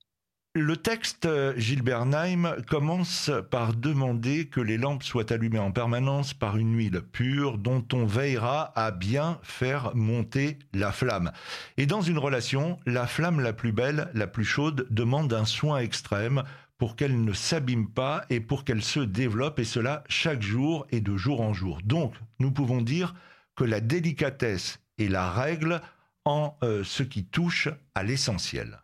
Le 0.56 0.76
texte 0.76 1.26
Gilbert 1.56 2.06
Naim 2.06 2.54
commence 2.68 3.32
par 3.50 3.74
demander 3.74 4.46
que 4.46 4.60
les 4.60 4.78
lampes 4.78 5.02
soient 5.02 5.32
allumées 5.32 5.58
en 5.58 5.72
permanence 5.72 6.32
par 6.32 6.56
une 6.56 6.76
huile 6.76 7.00
pure 7.00 7.58
dont 7.58 7.84
on 7.92 8.06
veillera 8.06 8.72
à 8.78 8.92
bien 8.92 9.40
faire 9.42 9.96
monter 9.96 10.60
la 10.72 10.92
flamme. 10.92 11.32
Et 11.76 11.86
dans 11.86 12.02
une 12.02 12.18
relation, 12.18 12.78
la 12.86 13.08
flamme 13.08 13.40
la 13.40 13.52
plus 13.52 13.72
belle, 13.72 14.10
la 14.14 14.28
plus 14.28 14.44
chaude, 14.44 14.86
demande 14.90 15.32
un 15.32 15.44
soin 15.44 15.78
extrême 15.78 16.44
pour 16.78 16.94
qu'elle 16.94 17.24
ne 17.24 17.32
s'abîme 17.32 17.88
pas 17.88 18.24
et 18.30 18.38
pour 18.38 18.64
qu'elle 18.64 18.82
se 18.82 19.00
développe, 19.00 19.58
et 19.58 19.64
cela 19.64 20.04
chaque 20.08 20.42
jour 20.42 20.86
et 20.90 21.00
de 21.00 21.16
jour 21.16 21.40
en 21.40 21.52
jour. 21.52 21.80
Donc, 21.82 22.14
nous 22.38 22.52
pouvons 22.52 22.80
dire 22.80 23.16
que 23.56 23.64
la 23.64 23.80
délicatesse 23.80 24.78
est 24.98 25.08
la 25.08 25.32
règle 25.32 25.80
en 26.24 26.56
euh, 26.62 26.84
ce 26.84 27.02
qui 27.02 27.26
touche 27.26 27.68
à 27.94 28.02
l'essentiel. 28.02 28.80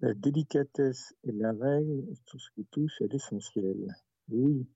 La 0.00 0.14
délicatesse 0.14 1.14
est 1.24 1.32
la 1.32 1.52
règle, 1.52 2.06
tout 2.26 2.38
ce 2.38 2.50
qui 2.52 2.64
touche 2.66 3.00
à 3.02 3.06
l'essentiel. 3.06 3.94
Oui. 4.28 4.66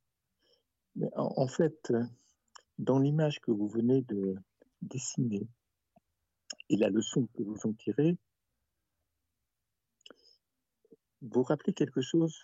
Mais 0.96 1.08
en, 1.16 1.46
fait, 1.46 1.92
dans 2.78 2.98
l'image 2.98 3.40
que 3.40 3.50
vous 3.50 3.68
venez 3.68 4.02
de 4.02 4.36
dessiner 4.82 5.46
et 6.68 6.76
la 6.76 6.88
leçon 6.88 7.26
que 7.34 7.42
vous 7.42 7.58
en 7.64 7.72
tirez, 7.72 8.16
vous 11.22 11.42
rappelez 11.42 11.72
quelque 11.72 12.00
chose, 12.00 12.42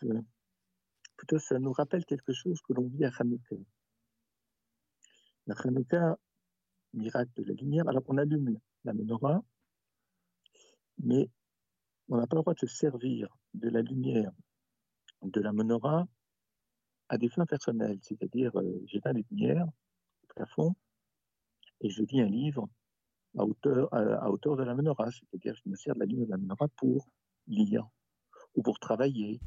plutôt 1.16 1.38
ça 1.38 1.58
nous 1.58 1.72
rappelle 1.72 2.04
quelque 2.04 2.32
chose 2.32 2.60
que 2.62 2.72
l'on 2.72 2.88
vit 2.88 3.04
à 3.04 3.10
Hanouka. 3.18 3.56
La 5.46 5.54
Hanouka, 5.54 6.18
miracle 6.92 7.30
de 7.36 7.44
la 7.44 7.54
lumière, 7.54 7.88
alors 7.88 8.02
on 8.06 8.16
allume 8.16 8.58
la 8.84 8.92
menorah, 8.92 9.42
mais 10.98 11.28
on 12.08 12.16
n'a 12.16 12.26
pas 12.26 12.36
le 12.36 12.42
droit 12.42 12.54
de 12.54 12.60
se 12.60 12.66
servir 12.66 13.28
de 13.54 13.68
la 13.68 13.82
lumière 13.82 14.32
de 15.22 15.40
la 15.40 15.52
menorah 15.52 16.06
à 17.08 17.18
des 17.18 17.28
fins 17.28 17.46
personnelles, 17.46 17.98
c'est-à-dire 18.02 18.56
euh, 18.58 18.82
j'éteins 18.86 19.12
les 19.12 19.24
lumières 19.30 19.66
au 19.66 20.26
plafond 20.34 20.74
et 21.80 21.90
je 21.90 22.02
lis 22.02 22.20
un 22.20 22.28
livre 22.28 22.68
à 23.38 23.44
hauteur, 23.44 24.56
de 24.56 24.62
la 24.62 24.74
menorah, 24.74 25.10
c'est-à-dire 25.10 25.54
je 25.54 25.68
me 25.68 25.76
sers 25.76 25.94
de 25.94 26.00
la 26.00 26.06
lumière 26.06 26.26
de 26.26 26.32
la 26.32 26.38
menorah 26.38 26.68
pour 26.76 27.08
lire 27.46 27.88
ou 28.54 28.62
pour 28.62 28.78
travailler 28.78 29.40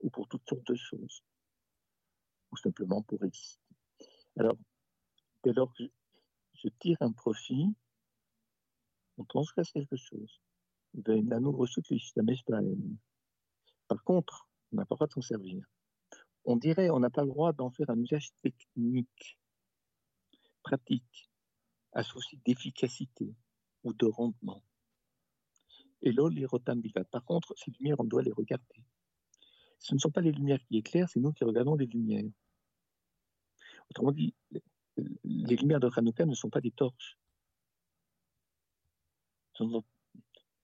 ou 0.00 0.10
pour 0.10 0.28
toutes 0.28 0.46
sortes 0.48 0.66
de 0.66 0.74
choses. 0.74 1.22
Ou 2.52 2.56
simplement 2.56 3.02
pour 3.02 3.24
exister. 3.24 3.60
Alors, 4.36 4.56
dès 5.42 5.52
lors 5.52 5.72
je 6.62 6.68
tire 6.80 6.96
un 7.00 7.12
profit, 7.12 7.74
on 9.18 9.24
transgresse 9.24 9.70
quelque 9.72 9.96
chose. 9.96 10.40
Par 13.88 14.04
contre, 14.04 14.48
on 14.72 14.76
n'a 14.76 14.84
pas 14.84 14.94
le 14.94 14.96
droit 14.96 15.06
de 15.06 15.12
s'en 15.12 15.22
servir. 15.22 15.66
On 16.44 16.56
dirait 16.56 16.90
on 16.90 17.00
n'a 17.00 17.10
pas 17.10 17.22
le 17.22 17.28
droit 17.28 17.52
d'en 17.52 17.70
faire 17.70 17.90
un 17.90 17.98
usage 17.98 18.30
technique, 18.42 19.38
pratique, 20.62 21.30
associé 21.92 22.38
d'efficacité 22.44 23.34
ou 23.84 23.92
de 23.92 24.06
rendement. 24.06 24.62
Et 26.02 26.12
là, 26.12 26.28
les 26.28 26.46
Par 27.10 27.24
contre, 27.24 27.54
ces 27.56 27.70
lumières, 27.72 27.96
on 27.98 28.04
doit 28.04 28.22
les 28.22 28.32
regarder. 28.32 28.84
Ce 29.78 29.94
ne 29.94 29.98
sont 29.98 30.10
pas 30.10 30.20
les 30.20 30.32
lumières 30.32 30.64
qui 30.66 30.78
éclairent, 30.78 31.08
c'est 31.08 31.20
nous 31.20 31.32
qui 31.32 31.44
regardons 31.44 31.74
les 31.74 31.86
lumières. 31.86 32.30
Autrement 33.90 34.12
dit, 34.12 34.34
les 34.96 35.56
lumières 35.56 35.80
de 35.80 35.90
Hanukkah 35.94 36.26
ne 36.26 36.34
sont 36.34 36.50
pas 36.50 36.60
des 36.60 36.70
torches. 36.70 37.18
Ce 39.54 39.64
ne 39.64 39.80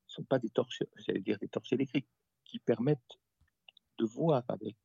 sont 0.07 0.25
pas 0.25 0.39
des 0.39 0.51
torches, 0.51 0.83
j'allais 0.97 1.21
dire 1.21 1.39
des 1.39 1.49
torches 1.49 1.73
électriques, 1.73 2.09
qui 2.45 2.59
permettent 2.59 3.19
de 3.99 4.05
voir 4.05 4.45
avec. 4.49 4.77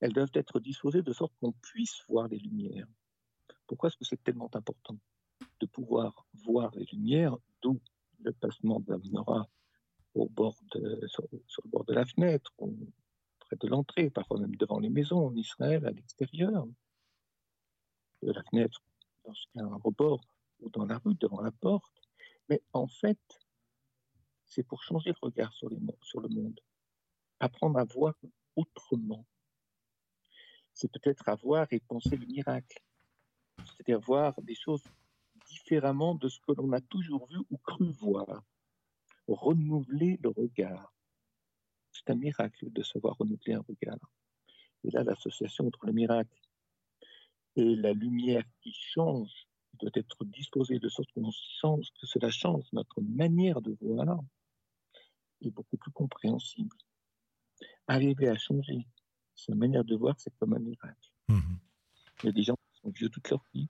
Elles 0.00 0.12
doivent 0.12 0.30
être 0.34 0.60
disposées 0.60 1.02
de 1.02 1.12
sorte 1.12 1.32
qu'on 1.40 1.52
puisse 1.52 2.02
voir 2.08 2.28
les 2.28 2.38
lumières. 2.38 2.86
Pourquoi 3.66 3.88
est-ce 3.88 3.96
que 3.96 4.04
c'est 4.04 4.22
tellement 4.22 4.50
important 4.54 4.98
de 5.60 5.66
pouvoir 5.66 6.26
voir 6.34 6.70
les 6.76 6.84
lumières, 6.92 7.36
d'où 7.62 7.80
le 8.20 8.32
placement 8.32 8.80
de 8.80 8.90
la 8.90 8.98
menorah 8.98 9.48
au 10.14 10.28
bord 10.28 10.56
de, 10.74 11.06
sur, 11.06 11.26
le 11.32 11.70
bord 11.70 11.84
de 11.84 11.94
la 11.94 12.04
fenêtre, 12.06 12.52
près 13.40 13.56
de 13.56 13.68
l'entrée, 13.68 14.10
parfois 14.10 14.38
même 14.38 14.56
devant 14.56 14.78
les 14.78 14.88
maisons 14.88 15.26
en 15.26 15.34
Israël, 15.34 15.84
à 15.86 15.90
l'extérieur? 15.90 16.66
De 18.22 18.32
la 18.32 18.42
fenêtre, 18.44 18.82
lorsqu'il 19.24 19.60
y 19.60 19.64
a 19.64 19.66
un 19.66 19.80
rebord, 19.82 20.20
ou 20.60 20.70
dans 20.70 20.84
la 20.84 20.98
rue, 20.98 21.14
devant 21.14 21.40
la 21.40 21.52
porte. 21.52 21.92
Mais 22.48 22.62
en 22.72 22.86
fait, 22.86 23.18
c'est 24.44 24.62
pour 24.62 24.82
changer 24.82 25.10
le 25.10 25.16
regard 25.20 25.52
sur, 25.52 25.68
le 25.68 26.28
monde, 26.28 26.60
apprendre 27.40 27.78
à 27.78 27.84
voir 27.84 28.14
autrement. 28.54 29.26
C'est 30.72 30.90
peut-être 30.90 31.28
à 31.28 31.34
voir 31.34 31.66
et 31.70 31.80
penser 31.80 32.16
le 32.16 32.26
miracle, 32.26 32.82
c'est-à-dire 33.58 34.00
voir 34.00 34.40
des 34.42 34.54
choses 34.54 34.82
différemment 35.46 36.14
de 36.14 36.28
ce 36.28 36.40
que 36.40 36.52
l'on 36.52 36.72
a 36.72 36.80
toujours 36.80 37.26
vu 37.26 37.38
ou 37.50 37.58
cru 37.58 37.90
voir, 37.92 38.42
renouveler 39.26 40.18
le 40.22 40.30
regard. 40.30 40.94
C'est 41.92 42.10
un 42.10 42.16
miracle 42.16 42.70
de 42.70 42.82
savoir 42.82 43.16
renouveler 43.16 43.54
un 43.54 43.64
regard. 43.66 43.98
Et 44.84 44.90
là, 44.90 45.02
l'association 45.02 45.66
entre 45.66 45.86
le 45.86 45.92
miracle 45.92 46.38
Et 47.56 47.74
la 47.76 47.92
lumière 47.92 48.44
qui 48.60 48.72
change 48.72 49.48
doit 49.74 49.90
être 49.94 50.24
disposée 50.24 50.78
de 50.78 50.88
sorte 50.88 51.10
qu'on 51.12 51.30
change, 51.60 51.88
que 52.00 52.06
cela 52.06 52.30
change 52.30 52.64
notre 52.72 53.00
manière 53.00 53.60
de 53.60 53.76
voir 53.80 54.20
est 55.42 55.50
beaucoup 55.50 55.76
plus 55.76 55.90
compréhensible. 55.90 56.76
Arriver 57.86 58.28
à 58.28 58.36
changer 58.36 58.86
sa 59.34 59.54
manière 59.54 59.84
de 59.84 59.94
voir, 59.94 60.14
c'est 60.18 60.34
comme 60.38 60.54
un 60.54 60.58
miracle. 60.58 61.10
Mhm. 61.28 61.58
Il 62.22 62.26
y 62.26 62.28
a 62.28 62.32
des 62.32 62.42
gens 62.42 62.56
qui 62.56 62.80
sont 62.80 62.90
vieux 62.90 63.08
toute 63.08 63.28
leur 63.30 63.44
vie. 63.54 63.68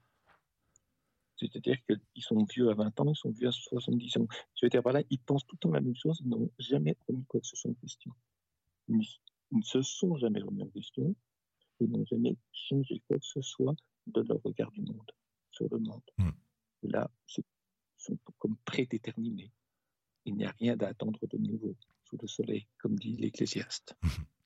C'est-à-dire 1.35 1.77
qu'ils 1.85 2.23
sont 2.23 2.43
vieux 2.45 2.69
à 2.69 2.73
20 2.73 2.99
ans, 2.99 3.11
ils 3.11 3.15
sont 3.15 3.29
vieux 3.29 3.47
à 3.47 3.51
70 3.51 4.17
ans. 4.17 4.27
Je 4.55 4.65
veux 4.65 4.69
dire 4.69 4.81
par 4.81 4.93
là, 4.93 5.03
ils 5.09 5.19
pensent 5.19 5.45
tout 5.45 5.55
le 5.55 5.59
temps 5.59 5.71
la 5.71 5.81
même 5.81 5.95
chose, 5.95 6.19
ils 6.23 6.29
n'ont 6.29 6.49
jamais 6.57 6.97
remis 7.07 7.25
quoi 7.25 7.39
que 7.39 7.45
ce 7.45 7.55
soit 7.55 7.69
en 7.69 7.75
question. 7.75 8.11
Ils 8.87 9.05
ne 9.51 9.61
se 9.61 9.81
sont 9.83 10.15
jamais 10.17 10.41
remis 10.41 10.63
en 10.63 10.69
question, 10.69 11.15
ils 11.79 11.89
n'ont 11.89 12.05
jamais 12.05 12.35
changé 12.51 13.01
quoi 13.07 13.17
que 13.17 13.25
ce 13.25 13.41
soit 13.41 13.75
de 14.07 14.21
leur 14.21 14.41
regard 14.43 14.71
du 14.71 14.81
monde, 14.81 15.11
sur 15.51 15.67
le 15.69 15.79
monde. 15.79 16.01
Mm. 16.17 16.29
là, 16.83 17.09
ils 17.37 17.43
sont 17.97 18.17
comme 18.37 18.57
prédéterminés. 18.65 19.51
Il 20.25 20.35
n'y 20.35 20.45
a 20.45 20.51
rien 20.59 20.77
à 20.79 20.87
attendre 20.87 21.19
de 21.27 21.37
nouveau 21.37 21.75
sous 22.03 22.17
le 22.21 22.27
soleil, 22.27 22.67
comme 22.79 22.97
dit 22.97 23.15
l'Ecclésiaste. 23.17 23.95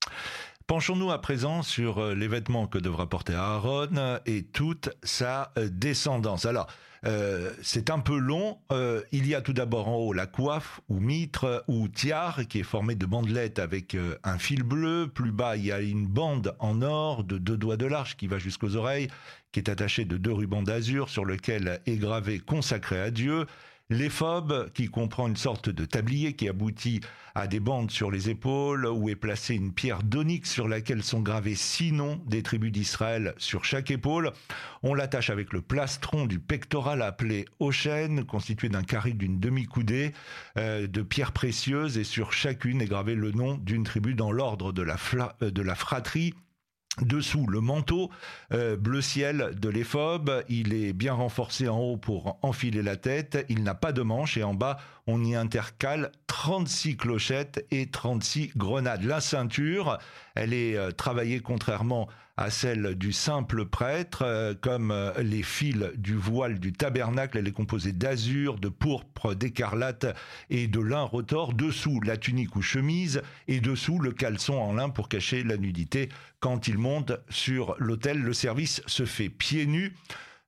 Penchons-nous 0.71 1.11
à 1.11 1.19
présent 1.19 1.63
sur 1.63 1.97
euh, 1.97 2.15
les 2.15 2.29
vêtements 2.29 2.65
que 2.65 2.77
devra 2.77 3.05
porter 3.09 3.35
Aaron 3.35 4.19
et 4.25 4.43
toute 4.43 4.87
sa 5.03 5.51
euh, 5.57 5.67
descendance. 5.69 6.45
Alors, 6.45 6.67
euh, 7.05 7.51
c'est 7.61 7.89
un 7.89 7.99
peu 7.99 8.17
long. 8.17 8.57
il 9.11 9.27
y 9.27 9.35
a 9.35 9.41
tout 9.41 9.51
d'abord 9.51 9.89
en 9.89 9.97
haut 9.97 10.13
la 10.13 10.27
coiffe 10.27 10.79
ou 10.87 11.01
mitre 11.01 11.65
ou 11.67 11.89
tiare 11.89 12.47
qui 12.47 12.59
est 12.59 12.63
formée 12.63 12.95
de 12.95 13.05
bandelettes 13.05 13.59
avec 13.59 13.97
un 14.23 14.37
fil 14.37 14.63
bleu. 14.63 15.11
Plus 15.13 15.33
bas, 15.33 15.57
il 15.57 15.65
y 15.65 15.73
a 15.73 15.81
une 15.81 16.07
bande 16.07 16.55
en 16.59 16.81
or 16.81 17.25
de 17.25 17.37
deux 17.37 17.57
doigts 17.57 17.75
de 17.75 17.87
large 17.87 18.15
qui 18.15 18.27
va 18.27 18.37
jusqu'aux 18.37 18.77
oreilles, 18.77 19.09
qui 19.51 19.59
est 19.59 19.69
attachée 19.69 20.05
de 20.05 20.15
deux 20.15 20.31
rubans 20.31 20.63
d'azur 20.63 21.09
sur 21.09 21.25
lequel 21.25 21.81
est 21.85 21.97
gravé 21.97 22.39
consacré 22.39 23.01
à 23.01 23.11
Dieu. 23.11 23.45
L'éphobe, 23.91 24.71
qui 24.73 24.87
comprend 24.87 25.27
une 25.27 25.35
sorte 25.35 25.67
de 25.67 25.83
tablier 25.83 26.31
qui 26.31 26.47
aboutit 26.47 27.01
à 27.35 27.45
des 27.45 27.59
bandes 27.59 27.91
sur 27.91 28.09
les 28.09 28.29
épaules, 28.29 28.85
où 28.85 29.09
est 29.09 29.17
placée 29.17 29.53
une 29.53 29.73
pierre 29.73 30.01
d'onyx 30.01 30.49
sur 30.49 30.69
laquelle 30.69 31.03
sont 31.03 31.19
gravés 31.19 31.55
six 31.55 31.91
noms 31.91 32.21
des 32.25 32.41
tribus 32.41 32.71
d'Israël 32.71 33.33
sur 33.35 33.65
chaque 33.65 33.91
épaule. 33.91 34.31
On 34.81 34.93
l'attache 34.93 35.29
avec 35.29 35.51
le 35.51 35.61
plastron 35.61 36.25
du 36.25 36.39
pectoral 36.39 37.01
appelé 37.01 37.43
Ochen, 37.59 38.23
constitué 38.23 38.69
d'un 38.69 38.83
carré 38.83 39.11
d'une 39.11 39.41
demi-coudée 39.41 40.13
euh, 40.57 40.87
de 40.87 41.01
pierres 41.01 41.33
précieuses, 41.33 41.97
et 41.97 42.05
sur 42.05 42.31
chacune 42.31 42.81
est 42.81 42.87
gravé 42.87 43.13
le 43.13 43.31
nom 43.31 43.57
d'une 43.57 43.83
tribu 43.83 44.15
dans 44.15 44.31
l'ordre 44.31 44.71
de 44.71 44.83
la, 44.83 44.95
euh, 45.41 45.51
de 45.51 45.61
la 45.61 45.75
fratrie 45.75 46.33
Dessous, 46.99 47.47
le 47.47 47.61
manteau 47.61 48.11
euh, 48.53 48.75
bleu 48.75 49.01
ciel 49.01 49.51
de 49.57 49.69
l'éphobe, 49.69 50.43
il 50.49 50.73
est 50.73 50.91
bien 50.91 51.13
renforcé 51.13 51.69
en 51.69 51.79
haut 51.79 51.95
pour 51.95 52.37
enfiler 52.41 52.81
la 52.81 52.97
tête, 52.97 53.45
il 53.47 53.63
n'a 53.63 53.75
pas 53.75 53.93
de 53.93 54.01
manche 54.01 54.35
et 54.37 54.43
en 54.43 54.53
bas, 54.53 54.77
on 55.07 55.23
y 55.23 55.33
intercale 55.33 56.11
36 56.27 56.97
clochettes 56.97 57.65
et 57.71 57.89
36 57.89 58.51
grenades. 58.57 59.03
La 59.03 59.21
ceinture, 59.21 59.99
elle 60.35 60.53
est 60.53 60.75
euh, 60.75 60.91
travaillée 60.91 61.39
contrairement 61.39 62.09
celle 62.49 62.95
du 62.95 63.11
simple 63.11 63.65
prêtre, 63.65 64.23
euh, 64.23 64.55
comme 64.59 64.91
euh, 64.91 65.11
les 65.21 65.43
fils 65.43 65.91
du 65.95 66.15
voile 66.15 66.59
du 66.59 66.73
tabernacle, 66.73 67.37
elle 67.37 67.47
est 67.47 67.51
composée 67.51 67.91
d'azur, 67.91 68.57
de 68.57 68.69
pourpre, 68.69 69.35
d'écarlate 69.35 70.07
et 70.49 70.67
de 70.67 70.79
lin 70.79 71.03
retors, 71.03 71.53
dessous 71.53 71.99
la 72.01 72.17
tunique 72.17 72.55
ou 72.55 72.61
chemise 72.61 73.21
et 73.47 73.59
dessous 73.59 73.99
le 73.99 74.11
caleçon 74.11 74.55
en 74.55 74.73
lin 74.73 74.89
pour 74.89 75.09
cacher 75.09 75.43
la 75.43 75.57
nudité. 75.57 76.09
Quand 76.39 76.67
il 76.67 76.77
monte 76.77 77.11
sur 77.29 77.75
l'autel, 77.77 78.19
le 78.19 78.33
service 78.33 78.81
se 78.87 79.05
fait 79.05 79.29
pieds 79.29 79.67
nus. 79.67 79.93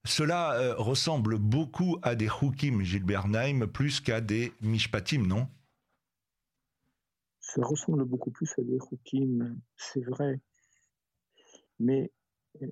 Cela 0.05 0.53
euh, 0.53 0.75
ressemble 0.75 1.37
beaucoup 1.37 1.97
à 2.01 2.15
des 2.15 2.29
Hukim 2.41 2.81
Gilbert 2.81 3.27
Naim 3.27 3.67
plus 3.67 4.01
qu'à 4.01 4.19
des 4.19 4.51
Mishpatim, 4.61 5.27
non? 5.27 5.47
Ça 7.39 7.61
ressemble 7.63 8.03
beaucoup 8.05 8.31
plus 8.31 8.49
à 8.57 8.63
des 8.63 8.79
Hukim, 8.91 9.59
c'est 9.77 10.03
vrai. 10.05 10.39
Mais 11.83 12.11
euh, 12.61 12.67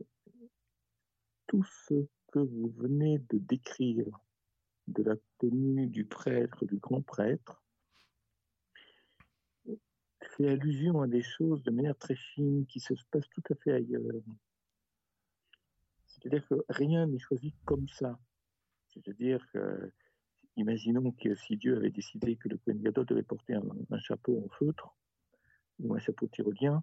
tout 1.48 1.64
ce 1.64 1.96
que 2.32 2.40
vous 2.40 2.74
venez 2.78 3.20
de 3.30 3.38
décrire 3.38 4.08
de 4.88 5.04
la 5.04 5.16
tenue 5.38 5.88
du 5.88 6.06
prêtre, 6.06 6.66
du 6.66 6.78
grand 6.78 7.02
prêtre, 7.02 7.62
fait 10.38 10.50
allusion 10.50 11.02
à 11.02 11.08
des 11.08 11.22
choses 11.22 11.62
de 11.64 11.72
manière 11.72 11.98
très 11.98 12.16
fine 12.16 12.66
qui 12.68 12.80
se 12.80 12.94
passent 13.12 13.30
tout 13.30 13.44
à 13.50 13.56
fait 13.56 13.74
ailleurs. 13.74 14.24
C'est-à-dire 16.08 16.48
que 16.48 16.56
rien 16.70 17.06
n'est 17.08 17.20
choisi 17.20 17.54
comme 17.66 17.88
ça. 17.90 18.18
C'est-à-dire 18.94 19.46
que, 19.52 19.92
imaginons 20.56 21.12
que 21.12 21.36
si 21.36 21.58
Dieu 21.58 21.76
avait 21.76 21.92
décidé 21.92 22.38
que 22.38 22.48
le 22.48 22.58
Kohen 22.58 22.82
Gadol 22.82 23.06
devait 23.06 23.24
porter 23.24 23.56
un, 23.56 24.00
chapeau 24.00 24.42
en 24.46 24.50
feutre 24.50 24.96
ou 25.80 25.94
un 25.96 26.00
chapeau 26.00 26.28
tyrolien, 26.28 26.82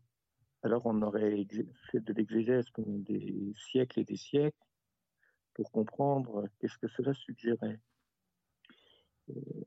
alors 0.62 0.86
on 0.86 1.02
aurait 1.02 1.46
fait 1.90 2.00
de 2.00 2.12
l'exégèse 2.12 2.68
pendant 2.70 2.98
des 2.98 3.52
siècles 3.54 4.00
et 4.00 4.04
des 4.04 4.16
siècles 4.16 4.56
pour 5.54 5.70
comprendre 5.70 6.48
qu'est-ce 6.58 6.78
que 6.78 6.88
cela 6.88 7.14
suggérait. 7.14 7.80
Euh, 9.30 9.64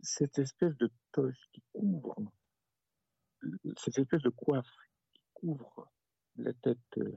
cette 0.00 0.38
espèce 0.38 0.76
de 0.76 0.90
toche 1.12 1.48
qui 1.52 1.62
couvre, 1.72 2.16
cette 3.78 3.98
espèce 3.98 4.22
de 4.22 4.30
coiffe 4.30 4.76
qui 5.12 5.22
couvre 5.34 5.90
la 6.36 6.52
tête 6.54 6.78
euh, 6.98 7.14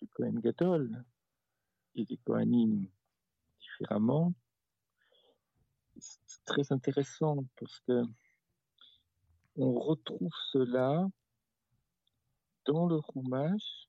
du 0.00 0.08
Kohen 0.08 0.40
Gadol 0.40 1.04
et 1.94 2.04
des 2.04 2.16
Kohanim 2.18 2.86
différemment, 3.60 4.34
c'est 5.98 6.44
très 6.44 6.72
intéressant 6.72 7.44
parce 7.56 7.80
que 7.80 8.02
on 9.58 9.78
retrouve 9.78 10.32
cela 10.52 11.08
dans 12.64 12.86
le 12.86 13.00
Chumash 13.00 13.88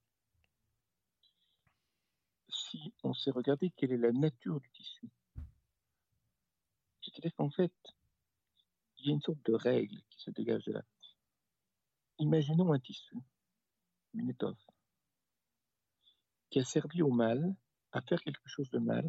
si 2.50 2.94
on 3.04 3.14
sait 3.14 3.32
regarder 3.32 3.72
quelle 3.72 3.92
est 3.92 3.98
la 3.98 4.12
nature 4.12 4.60
du 4.60 4.70
tissu? 4.72 5.08
C'est-à-dire 7.02 7.36
qu'en 7.36 7.52
fait, 7.52 7.74
il 8.98 9.08
y 9.08 9.10
a 9.10 9.14
une 9.14 9.22
sorte 9.22 9.44
de 9.46 9.54
règle 9.54 10.02
qui 10.10 10.22
se 10.22 10.32
dégage 10.32 10.66
de 10.66 10.74
là. 10.74 10.84
Imaginons 12.18 12.74
un 12.74 12.80
tissu, 12.80 13.16
une 14.14 14.30
étoffe, 14.30 14.68
qui 16.50 16.60
a 16.60 16.66
servi 16.66 17.02
au 17.02 17.12
mal, 17.12 17.56
à 17.92 18.02
faire 18.02 18.22
quelque 18.22 18.48
chose 18.48 18.70
de 18.72 18.80
mal. 18.80 19.06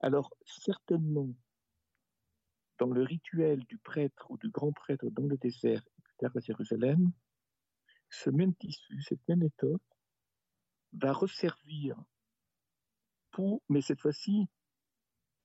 Alors, 0.00 0.30
certainement, 0.44 1.28
dans 2.78 2.88
le 2.88 3.02
rituel 3.02 3.64
du 3.64 3.78
prêtre 3.78 4.30
ou 4.30 4.38
du 4.38 4.48
grand 4.48 4.72
prêtre 4.72 5.08
dans 5.10 5.26
le 5.26 5.36
désert, 5.36 5.82
à 6.22 6.40
Jérusalem, 6.40 7.12
ce 8.10 8.30
même 8.30 8.54
tissu, 8.54 9.02
cette 9.02 9.26
même 9.28 9.42
étoffe, 9.42 9.80
va 10.92 11.12
resservir 11.12 11.96
pour, 13.30 13.62
mais 13.68 13.80
cette 13.80 14.00
fois-ci, 14.00 14.46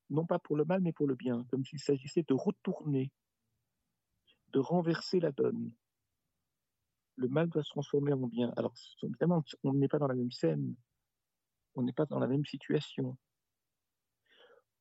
non 0.09 0.25
pas 0.25 0.39
pour 0.39 0.55
le 0.55 0.65
mal, 0.65 0.81
mais 0.81 0.93
pour 0.93 1.07
le 1.07 1.15
bien, 1.15 1.45
comme 1.49 1.65
s'il 1.65 1.79
s'agissait 1.79 2.25
de 2.27 2.33
retourner, 2.33 3.11
de 4.49 4.59
renverser 4.59 5.19
la 5.19 5.31
donne. 5.31 5.73
Le 7.15 7.27
mal 7.27 7.49
doit 7.49 7.63
se 7.63 7.69
transformer 7.69 8.13
en 8.13 8.27
bien. 8.27 8.53
Alors, 8.57 8.73
évidemment, 9.01 9.43
on 9.63 9.73
n'est 9.73 9.87
pas 9.87 9.99
dans 9.99 10.07
la 10.07 10.15
même 10.15 10.31
scène, 10.31 10.75
on 11.75 11.81
n'est 11.81 11.93
pas 11.93 12.05
dans 12.05 12.19
la 12.19 12.27
même 12.27 12.45
situation, 12.45 13.17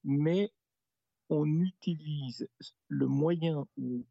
mais 0.04 0.52
on 1.29 1.47
utilise 1.61 2.49
le 2.89 3.07
moyen 3.07 3.67
ou 3.77 4.07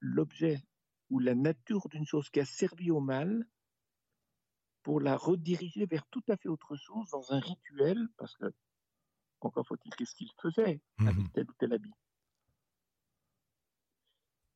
l'objet 0.00 0.62
ou 1.10 1.18
la 1.18 1.34
nature 1.34 1.88
d'une 1.88 2.06
chose 2.06 2.28
qui 2.30 2.40
a 2.40 2.44
servi 2.44 2.90
au 2.90 3.00
mal 3.00 3.46
pour 4.82 5.00
la 5.00 5.16
rediriger 5.16 5.86
vers 5.86 6.06
tout 6.06 6.22
à 6.28 6.36
fait 6.36 6.48
autre 6.48 6.76
chose 6.76 7.10
dans 7.10 7.32
un 7.32 7.40
rituel, 7.40 8.08
parce 8.18 8.36
que, 8.36 8.46
encore 9.40 9.66
faut-il, 9.66 9.94
qu'est-ce 9.96 10.14
qu'il 10.14 10.30
faisait 10.40 10.80
avec 10.98 11.16
mhm. 11.16 11.30
tel 11.32 11.50
ou 11.50 11.52
tel 11.54 11.72
habit? 11.72 11.92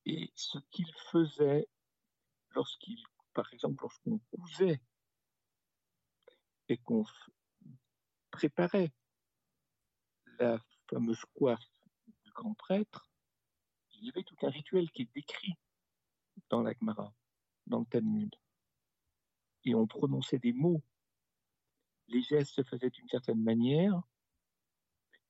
Et 0.07 0.31
ce 0.35 0.59
qu'il 0.71 0.90
faisait 1.11 1.69
lorsqu'il, 2.51 2.99
par 3.35 3.53
exemple, 3.53 3.83
lorsqu'on 3.83 4.19
cousait 4.31 4.81
et 6.69 6.79
qu'on 6.79 7.05
préparait 8.31 8.93
la 10.38 10.59
fameuse 10.90 11.24
coiffe 11.35 11.70
du 12.24 12.31
grand 12.33 12.55
prêtre, 12.55 13.11
il 13.92 14.07
y 14.07 14.11
avait 14.11 14.24
tout 14.24 14.37
un 14.42 14.50
rituel 14.50 14.90
qui 14.90 15.03
est 15.03 15.14
décrit 15.14 15.55
dans 16.48 16.62
l'Agmara, 16.62 17.14
dans 17.66 17.81
le 17.81 17.87
Talmud. 17.87 18.35
Et 19.64 19.74
on 19.74 19.87
prononçait 19.87 20.38
des 20.38 20.53
mots. 20.53 20.83
Les 22.09 22.22
gestes 22.22 22.55
se 22.55 22.62
faisaient 22.62 22.90
d'une 22.90 23.09
certaine 23.09 23.42
manière. 23.42 24.00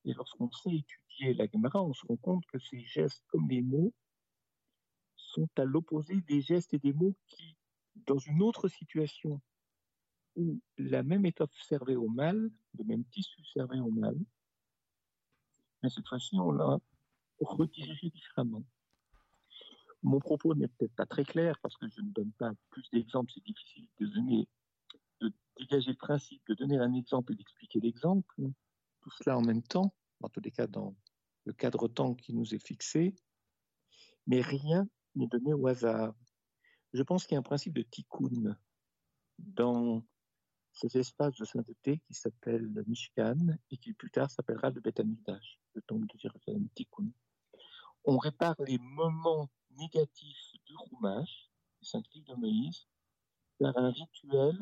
Et 0.05 0.15
lorsqu'on 0.15 0.51
sait 0.51 0.77
étudier 0.77 1.35
l'Agmara, 1.35 1.83
on 1.83 1.93
se 1.93 2.07
rend 2.07 2.17
compte 2.17 2.47
que 2.47 2.59
ces 2.59 2.81
gestes, 2.81 3.25
comme 3.29 3.49
les 3.49 3.61
mots, 3.61 3.93
sont 5.17 5.49
à 5.59 5.65
l'opposé 5.65 6.21
des 6.23 6.41
gestes 6.41 6.75
et 6.75 6.79
des 6.79 6.93
mots 6.93 7.17
qui, 7.27 7.57
dans 7.95 8.19
une 8.19 8.43
autre 8.43 8.69
situation, 8.69 9.41
où 10.37 10.61
la 10.79 11.03
même 11.03 11.27
étoffe 11.27 11.61
servait 11.63 11.97
au 11.97 12.09
mâle, 12.09 12.51
le 12.79 12.85
même 12.85 13.05
tissu 13.07 13.45
servait 13.45 13.81
au 13.81 13.91
mâle, 13.91 14.19
mais 15.83 15.91
cette 15.91 16.07
fois-ci, 16.07 16.37
on 16.39 16.53
l'a 16.53 16.79
redirigé 17.41 18.11
différemment. 18.11 18.65
Mon 20.03 20.19
propos 20.19 20.55
n'est 20.55 20.69
peut-être 20.69 20.95
pas 20.95 21.07
très 21.07 21.25
clair 21.25 21.59
parce 21.63 21.77
que 21.77 21.89
je 21.89 22.01
ne 22.01 22.11
donne 22.11 22.33
pas 22.33 22.53
plus 22.71 22.89
d'exemples, 22.91 23.33
c'est 23.35 23.45
difficile 23.45 23.87
de 23.99 24.07
donner, 24.07 24.49
de 25.21 25.33
dégager 25.59 25.91
le 25.91 25.97
principe, 25.97 26.43
de 26.49 26.55
donner 26.55 26.79
un 26.79 26.95
exemple 26.95 27.33
et 27.33 27.37
d'expliquer 27.37 27.81
l'exemple. 27.81 28.35
Tout 29.01 29.11
cela 29.23 29.37
en 29.37 29.43
même 29.43 29.63
temps, 29.63 29.95
en 30.23 30.29
tous 30.29 30.41
les 30.41 30.51
cas 30.51 30.67
dans 30.67 30.95
le 31.45 31.53
cadre-temps 31.53 32.15
qui 32.15 32.35
nous 32.35 32.55
est 32.55 32.67
fixé, 32.67 33.15
mais 34.27 34.41
rien 34.41 34.89
n'est 35.15 35.27
donné 35.27 35.53
au 35.53 35.67
hasard. 35.67 36.15
Je 36.93 37.03
pense 37.03 37.27
qu'il 37.27 37.35
y 37.35 37.37
a 37.37 37.41
un 37.41 37.43
principe 37.43 37.75
de 37.75 37.83
tikkun 37.83 38.57
dans 39.39 40.05
ces 40.81 40.99
espaces 40.99 41.37
de 41.37 41.45
sainteté 41.45 41.99
qui 42.07 42.15
s'appelle 42.15 42.63
le 42.63 42.85
Mishkan 42.85 43.59
et 43.71 43.77
qui 43.77 43.93
plus 43.93 44.11
tard 44.11 44.31
s'appellera 44.31 44.71
le 44.71 44.81
Beth 44.81 45.01
le 45.75 45.83
temple 45.83 46.07
de 46.07 46.19
Jérusalem 46.19 46.69
Tikkun. 46.75 47.11
On 48.05 48.17
répare 48.17 48.57
les 48.67 48.79
moments 48.79 49.51
négatifs 49.77 50.53
du 50.67 50.75
Chumash, 50.89 51.51
du 51.81 51.87
saint 51.87 52.01
de 52.01 52.35
Moïse, 52.35 52.87
vers 53.61 53.77
un 53.77 53.91
rituel 53.91 54.59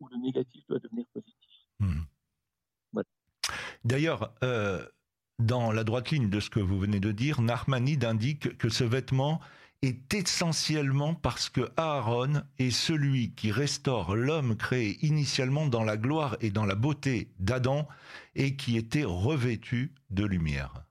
où 0.00 0.08
le 0.08 0.18
négatif 0.18 0.66
doit 0.66 0.78
devenir 0.78 1.06
positif. 1.12 1.50
Hmm. 1.78 2.02
D'ailleurs, 3.84 4.34
euh, 4.42 4.86
dans 5.38 5.72
la 5.72 5.84
droite 5.84 6.10
ligne 6.10 6.30
de 6.30 6.40
ce 6.40 6.48
que 6.48 6.60
vous 6.60 6.78
venez 6.78 7.00
de 7.00 7.12
dire, 7.12 7.40
Narmanide 7.42 8.04
indique 8.04 8.56
que 8.56 8.70
ce 8.70 8.84
vêtement 8.84 9.40
est 9.84 10.14
essentiellement 10.14 11.14
parce 11.14 11.48
que 11.48 11.72
Aaron 11.76 12.42
est 12.58 12.70
celui 12.70 13.34
qui 13.34 13.50
restaure 13.50 14.14
l'homme 14.14 14.56
créé 14.56 15.04
initialement 15.04 15.66
dans 15.66 15.84
la 15.84 15.96
gloire 15.96 16.36
et 16.40 16.50
dans 16.50 16.64
la 16.64 16.74
beauté 16.74 17.32
d'Adam 17.38 17.88
et 18.34 18.56
qui 18.56 18.76
était 18.76 19.04
revêtu 19.04 19.94
de 20.10 20.24
lumière. 20.24 20.84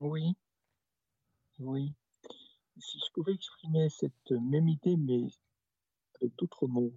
Oui, 0.00 0.34
oui. 1.58 1.94
Si 2.78 2.98
je 2.98 3.12
pouvais 3.12 3.34
exprimer 3.34 3.88
cette 3.88 4.30
même 4.30 4.68
idée, 4.68 4.96
mais 4.96 5.28
avec 6.20 6.34
d'autres 6.36 6.66
mots. 6.66 6.92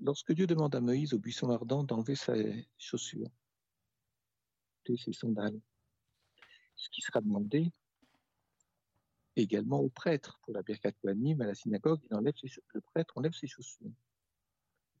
Lorsque 0.00 0.32
Dieu 0.32 0.46
demande 0.46 0.74
à 0.74 0.80
Moïse 0.80 1.12
au 1.14 1.18
buisson 1.18 1.50
ardent 1.50 1.84
d'enlever 1.84 2.16
ses 2.16 2.66
chaussures, 2.78 3.30
ses 4.84 5.12
sandales, 5.12 5.60
ce 6.74 6.88
qui 6.90 7.00
sera 7.00 7.20
demandé, 7.20 7.70
également 9.36 9.80
au 9.80 9.88
prêtre. 9.88 10.38
Pour 10.42 10.54
la 10.54 10.62
Birkat 10.62 10.92
Kohanim, 10.92 11.40
à 11.40 11.46
la 11.46 11.54
synagogue, 11.54 12.00
il 12.10 12.14
enlève 12.14 12.34
le 12.74 12.80
prêtre 12.80 13.14
enlève 13.16 13.32
ses 13.32 13.46
chaussures. 13.46 13.90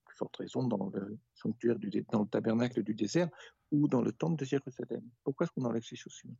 Plus 0.04 0.16
forte 0.16 0.36
raison 0.36 0.64
dans 0.64 0.90
le 0.90 1.18
sanctuaire, 1.34 1.78
du, 1.78 1.90
dans 2.10 2.22
le 2.22 2.28
tabernacle 2.28 2.82
du 2.82 2.94
désert 2.94 3.28
ou 3.70 3.88
dans 3.88 4.02
le 4.02 4.12
temple 4.12 4.36
de 4.36 4.44
Jérusalem. 4.44 5.08
Pourquoi 5.24 5.44
est-ce 5.44 5.52
qu'on 5.52 5.64
enlève 5.64 5.84
ses 5.84 5.96
chaussures? 5.96 6.34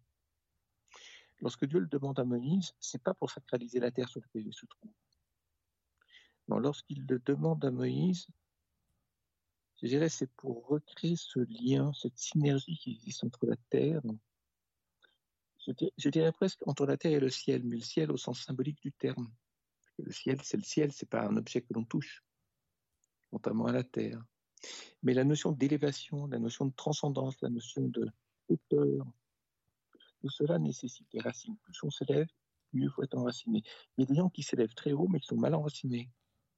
Lorsque 1.41 1.65
Dieu 1.67 1.81
le 1.81 1.87
demande 1.87 2.19
à 2.21 2.25
Moïse, 2.25 2.73
c'est 2.79 3.03
pas 3.03 3.15
pour 3.15 3.31
sacraliser 3.31 3.81
la 3.81 3.91
terre 3.91 4.09
sur 4.09 4.21
laquelle 4.21 4.47
il 4.47 4.55
se 4.55 4.67
trouve. 4.67 4.93
Non, 6.49 6.59
lorsqu'il 6.59 7.05
le 7.07 7.19
demande 7.19 7.65
à 7.65 7.71
Moïse, 7.71 8.29
je 9.81 9.89
dirais 9.89 10.09
c'est 10.09 10.31
pour 10.37 10.67
recréer 10.69 11.17
ce 11.17 11.41
lien, 11.41 11.93
cette 11.95 12.17
synergie 12.17 12.77
qui 12.77 12.93
existe 12.93 13.25
entre 13.25 13.47
la 13.47 13.57
terre 13.71 14.01
je 15.67 16.09
dirais, 16.09 16.33
presque 16.33 16.67
entre 16.67 16.87
la 16.87 16.97
terre 16.97 17.13
et 17.13 17.21
le 17.21 17.31
ciel, 17.31 17.63
mais 17.65 17.77
le 17.77 17.83
ciel 17.83 18.11
au 18.11 18.17
sens 18.17 18.41
symbolique 18.43 18.81
du 18.83 18.93
terme. 18.93 19.31
Le 19.99 20.13
ciel, 20.13 20.41
c'est 20.43 20.57
le 20.57 20.63
ciel, 20.65 20.93
c'est 20.93 21.09
pas 21.09 21.23
un 21.27 21.37
objet 21.37 21.63
que 21.63 21.73
l'on 21.73 21.85
touche, 21.85 22.25
contrairement 23.31 23.67
à 23.67 23.73
la 23.73 23.85
terre. 23.85 24.23
Mais 25.03 25.15
la 25.15 25.25
notion 25.25 25.53
d'élévation, 25.53 26.27
la 26.27 26.39
notion 26.39 26.67
de 26.67 26.73
transcendance, 26.75 27.41
la 27.43 27.51
notion 27.51 27.83
de 27.89 28.09
hauteur, 28.49 29.07
tout 30.21 30.31
cela 30.31 30.59
nécessite 30.59 31.11
des 31.13 31.21
racines. 31.21 31.57
Plus 31.59 31.83
on 31.83 31.91
s'élève, 31.91 32.29
mieux 32.73 32.89
faut 32.89 33.03
être 33.03 33.17
enraciné. 33.17 33.63
Il 33.97 34.03
y 34.03 34.05
a 34.05 34.07
des 34.07 34.15
gens 34.15 34.31
qui 34.31 34.43
s'élèvent 34.43 34.75
très 34.75 34.93
haut, 34.93 35.09
mais 35.09 35.21
qui 35.21 35.27
sont 35.27 35.37
mal 35.37 35.55
enracinés. 35.55 36.11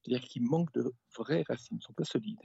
C'est-à-dire 0.02 0.26
qu'ils 0.28 0.42
manquent 0.42 0.72
de 0.74 0.92
vraies 1.16 1.44
racines, 1.48 1.78
ne 1.78 1.82
sont 1.82 1.94
pas 1.94 2.04
solides. 2.04 2.42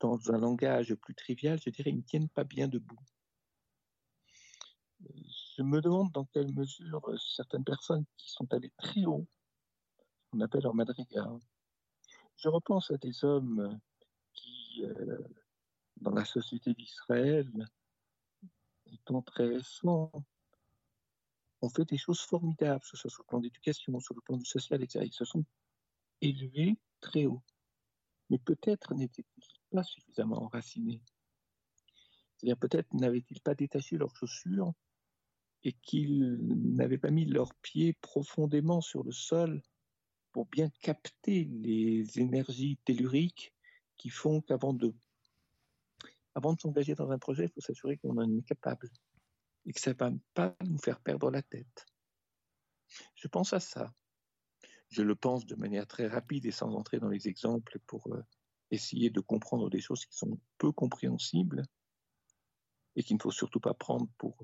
Dans 0.00 0.30
un 0.30 0.38
langage 0.38 0.94
plus 0.94 1.14
trivial, 1.14 1.58
je 1.62 1.70
dirais, 1.70 1.90
ils 1.90 1.96
ne 1.96 2.02
tiennent 2.02 2.28
pas 2.28 2.44
bien 2.44 2.68
debout 2.68 2.98
je 5.56 5.62
me 5.62 5.80
demande 5.80 6.12
dans 6.12 6.24
quelle 6.26 6.52
mesure 6.52 7.08
euh, 7.08 7.16
certaines 7.18 7.64
personnes 7.64 8.04
qui 8.16 8.30
sont 8.30 8.52
allées 8.52 8.72
très 8.78 9.04
haut, 9.04 9.26
qu'on 10.30 10.40
appelle 10.40 10.66
en 10.66 10.74
madrigal, 10.74 11.38
je 12.36 12.48
repense 12.48 12.90
à 12.90 12.96
des 12.98 13.24
hommes 13.24 13.78
qui, 14.32 14.84
euh, 14.84 15.18
dans 15.96 16.12
la 16.12 16.24
société 16.24 16.74
d'Israël, 16.74 17.50
étant 18.86 19.22
très 19.22 19.46
récents, 19.46 20.12
ont 21.60 21.68
fait 21.68 21.84
des 21.84 21.98
choses 21.98 22.20
formidables, 22.20 22.80
que 22.80 22.86
ce 22.86 22.96
soit 22.96 23.10
sur 23.10 23.22
le 23.22 23.26
plan 23.26 23.40
d'éducation, 23.40 23.98
sur 23.98 24.14
le 24.14 24.20
plan 24.20 24.38
social, 24.44 24.82
etc. 24.82 25.04
Ils 25.04 25.12
se 25.12 25.24
sont 25.24 25.44
élevés 26.20 26.78
très 27.00 27.26
haut. 27.26 27.42
Mais 28.30 28.38
peut-être 28.38 28.94
n'étaient-ils 28.94 29.42
pas 29.72 29.82
suffisamment 29.82 30.44
enracinés. 30.44 31.02
C'est-à-dire 32.36 32.58
peut-être 32.58 32.92
n'avaient-ils 32.94 33.40
pas 33.40 33.54
détaché 33.54 33.96
leurs 33.96 34.14
chaussures 34.14 34.72
et 35.64 35.72
qu'ils 35.72 36.38
n'avaient 36.74 36.98
pas 36.98 37.10
mis 37.10 37.24
leurs 37.24 37.54
pieds 37.56 37.94
profondément 37.94 38.80
sur 38.80 39.02
le 39.02 39.12
sol 39.12 39.62
pour 40.32 40.46
bien 40.46 40.70
capter 40.80 41.44
les 41.44 42.18
énergies 42.18 42.78
telluriques 42.84 43.52
qui 43.96 44.08
font 44.08 44.40
qu'avant 44.40 44.72
de, 44.72 44.94
avant 46.34 46.52
de 46.52 46.60
s'engager 46.60 46.94
dans 46.94 47.10
un 47.10 47.18
projet, 47.18 47.44
il 47.44 47.50
faut 47.50 47.60
s'assurer 47.60 47.96
qu'on 47.98 48.16
en 48.16 48.30
est 48.30 48.46
capable 48.46 48.88
et 49.66 49.72
que 49.72 49.80
ça 49.80 49.90
ne 49.90 49.96
va 49.98 50.12
pas 50.34 50.56
nous 50.64 50.78
faire 50.78 51.00
perdre 51.00 51.30
la 51.30 51.42
tête. 51.42 51.86
Je 53.14 53.28
pense 53.28 53.52
à 53.52 53.60
ça. 53.60 53.92
Je 54.88 55.02
le 55.02 55.14
pense 55.14 55.44
de 55.44 55.54
manière 55.56 55.86
très 55.86 56.06
rapide 56.06 56.46
et 56.46 56.50
sans 56.50 56.74
entrer 56.74 56.98
dans 56.98 57.08
les 57.08 57.28
exemples 57.28 57.78
pour 57.86 58.06
euh, 58.14 58.22
essayer 58.70 59.10
de 59.10 59.20
comprendre 59.20 59.68
des 59.68 59.80
choses 59.80 60.06
qui 60.06 60.16
sont 60.16 60.38
peu 60.56 60.72
compréhensibles 60.72 61.62
et 62.96 63.02
qu'il 63.02 63.16
ne 63.16 63.22
faut 63.22 63.30
surtout 63.30 63.60
pas 63.60 63.74
prendre 63.74 64.08
pour 64.16 64.36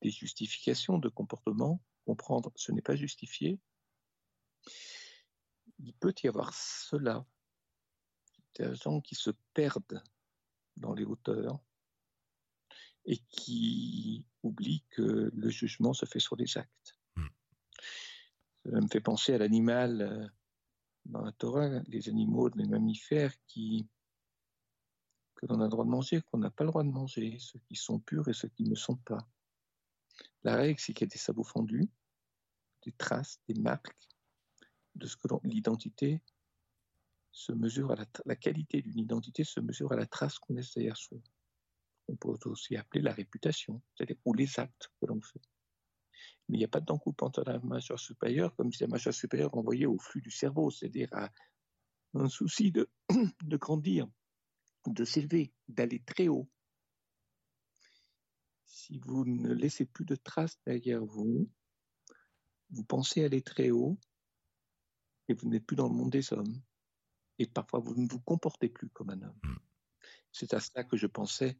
des 0.00 0.10
justifications 0.10 0.98
de 0.98 1.08
comportement, 1.08 1.80
comprendre 2.06 2.52
ce 2.56 2.72
n'est 2.72 2.82
pas 2.82 2.96
justifié, 2.96 3.58
il 5.78 5.94
peut 5.94 6.14
y 6.22 6.28
avoir 6.28 6.54
cela, 6.54 7.26
des 8.56 8.74
gens 8.74 9.00
qui 9.00 9.14
se 9.14 9.30
perdent 9.52 10.02
dans 10.76 10.94
les 10.94 11.04
hauteurs 11.04 11.58
et 13.06 13.18
qui 13.30 14.24
oublient 14.42 14.84
que 14.90 15.30
le 15.34 15.50
jugement 15.50 15.92
se 15.92 16.06
fait 16.06 16.20
sur 16.20 16.36
les 16.36 16.56
actes. 16.56 16.98
Hmm. 17.16 17.26
Ça 18.64 18.80
me 18.80 18.88
fait 18.88 19.00
penser 19.00 19.34
à 19.34 19.38
l'animal 19.38 20.00
euh, 20.02 20.26
dans 21.04 21.22
la 21.22 21.32
Torah, 21.32 21.80
les 21.86 22.08
animaux, 22.08 22.48
les 22.48 22.66
mammifères 22.66 23.34
qui 23.46 23.86
que 25.34 25.46
l'on 25.46 25.60
a 25.60 25.64
le 25.64 25.70
droit 25.70 25.84
de 25.84 25.90
manger, 25.90 26.22
qu'on 26.22 26.38
n'a 26.38 26.50
pas 26.50 26.64
le 26.64 26.70
droit 26.70 26.84
de 26.84 26.90
manger, 26.90 27.36
ceux 27.40 27.58
qui 27.58 27.74
sont 27.74 27.98
purs 27.98 28.28
et 28.28 28.32
ceux 28.32 28.48
qui 28.48 28.64
ne 28.64 28.76
sont 28.76 28.96
pas. 28.96 29.18
La 30.42 30.56
règle, 30.56 30.78
c'est 30.78 30.92
qu'il 30.92 31.06
y 31.06 31.10
a 31.10 31.12
des 31.12 31.18
sabots 31.18 31.44
fondus, 31.44 31.88
des 32.84 32.92
traces, 32.92 33.40
des 33.48 33.54
marques 33.54 33.96
de 34.94 35.06
ce 35.06 35.16
que 35.16 35.28
l'identité 35.44 36.22
se 37.32 37.52
mesure 37.52 37.90
à 37.90 37.96
la, 38.24 38.36
qualité 38.36 38.80
d'une 38.80 38.98
identité 38.98 39.42
se 39.42 39.58
mesure 39.58 39.92
à 39.92 39.96
la 39.96 40.06
trace 40.06 40.38
qu'on 40.38 40.54
laisse 40.54 40.72
derrière 40.72 40.96
soi. 40.96 41.18
On 42.06 42.16
peut 42.16 42.28
aussi 42.44 42.76
appeler 42.76 43.02
la 43.02 43.12
réputation, 43.12 43.82
c'est-à-dire 43.94 44.16
ou 44.24 44.34
les 44.34 44.60
actes 44.60 44.92
que 45.00 45.06
l'on 45.06 45.20
fait. 45.20 45.40
Mais 46.48 46.56
il 46.56 46.58
n'y 46.58 46.64
a 46.64 46.68
pas 46.68 46.80
d'encoupe 46.80 47.22
entre 47.22 47.42
la 47.44 47.58
mâchoire 47.58 47.98
supérieure, 47.98 48.54
comme 48.54 48.70
si 48.70 48.82
la 48.82 48.88
mâchoire 48.88 49.14
supérieure 49.14 49.50
renvoyait 49.50 49.86
au 49.86 49.98
flux 49.98 50.20
du 50.20 50.30
cerveau, 50.30 50.70
c'est-à-dire 50.70 51.08
à 51.12 51.30
un 52.14 52.28
souci 52.28 52.70
de 52.70 52.88
grandir, 53.56 54.06
de 54.86 55.04
s'élever, 55.04 55.52
d'aller 55.66 56.02
très 56.04 56.28
haut, 56.28 56.48
si 58.84 58.98
vous 58.98 59.24
ne 59.24 59.52
laissez 59.52 59.86
plus 59.86 60.04
de 60.04 60.14
traces 60.14 60.58
derrière 60.66 61.04
vous, 61.04 61.50
vous 62.70 62.84
pensez 62.84 63.24
aller 63.24 63.40
très 63.40 63.70
haut 63.70 63.98
et 65.28 65.34
vous 65.34 65.48
n'êtes 65.48 65.64
plus 65.64 65.76
dans 65.76 65.88
le 65.88 65.94
monde 65.94 66.10
des 66.10 66.32
hommes. 66.32 66.60
Et 67.38 67.46
parfois, 67.46 67.80
vous 67.80 67.94
ne 67.94 68.06
vous 68.08 68.20
comportez 68.20 68.68
plus 68.68 68.90
comme 68.90 69.10
un 69.10 69.22
homme. 69.22 69.40
Hmm. 69.42 69.56
C'est 70.32 70.52
à 70.52 70.60
cela 70.60 70.84
que 70.84 70.96
je 70.96 71.06
pensais 71.06 71.58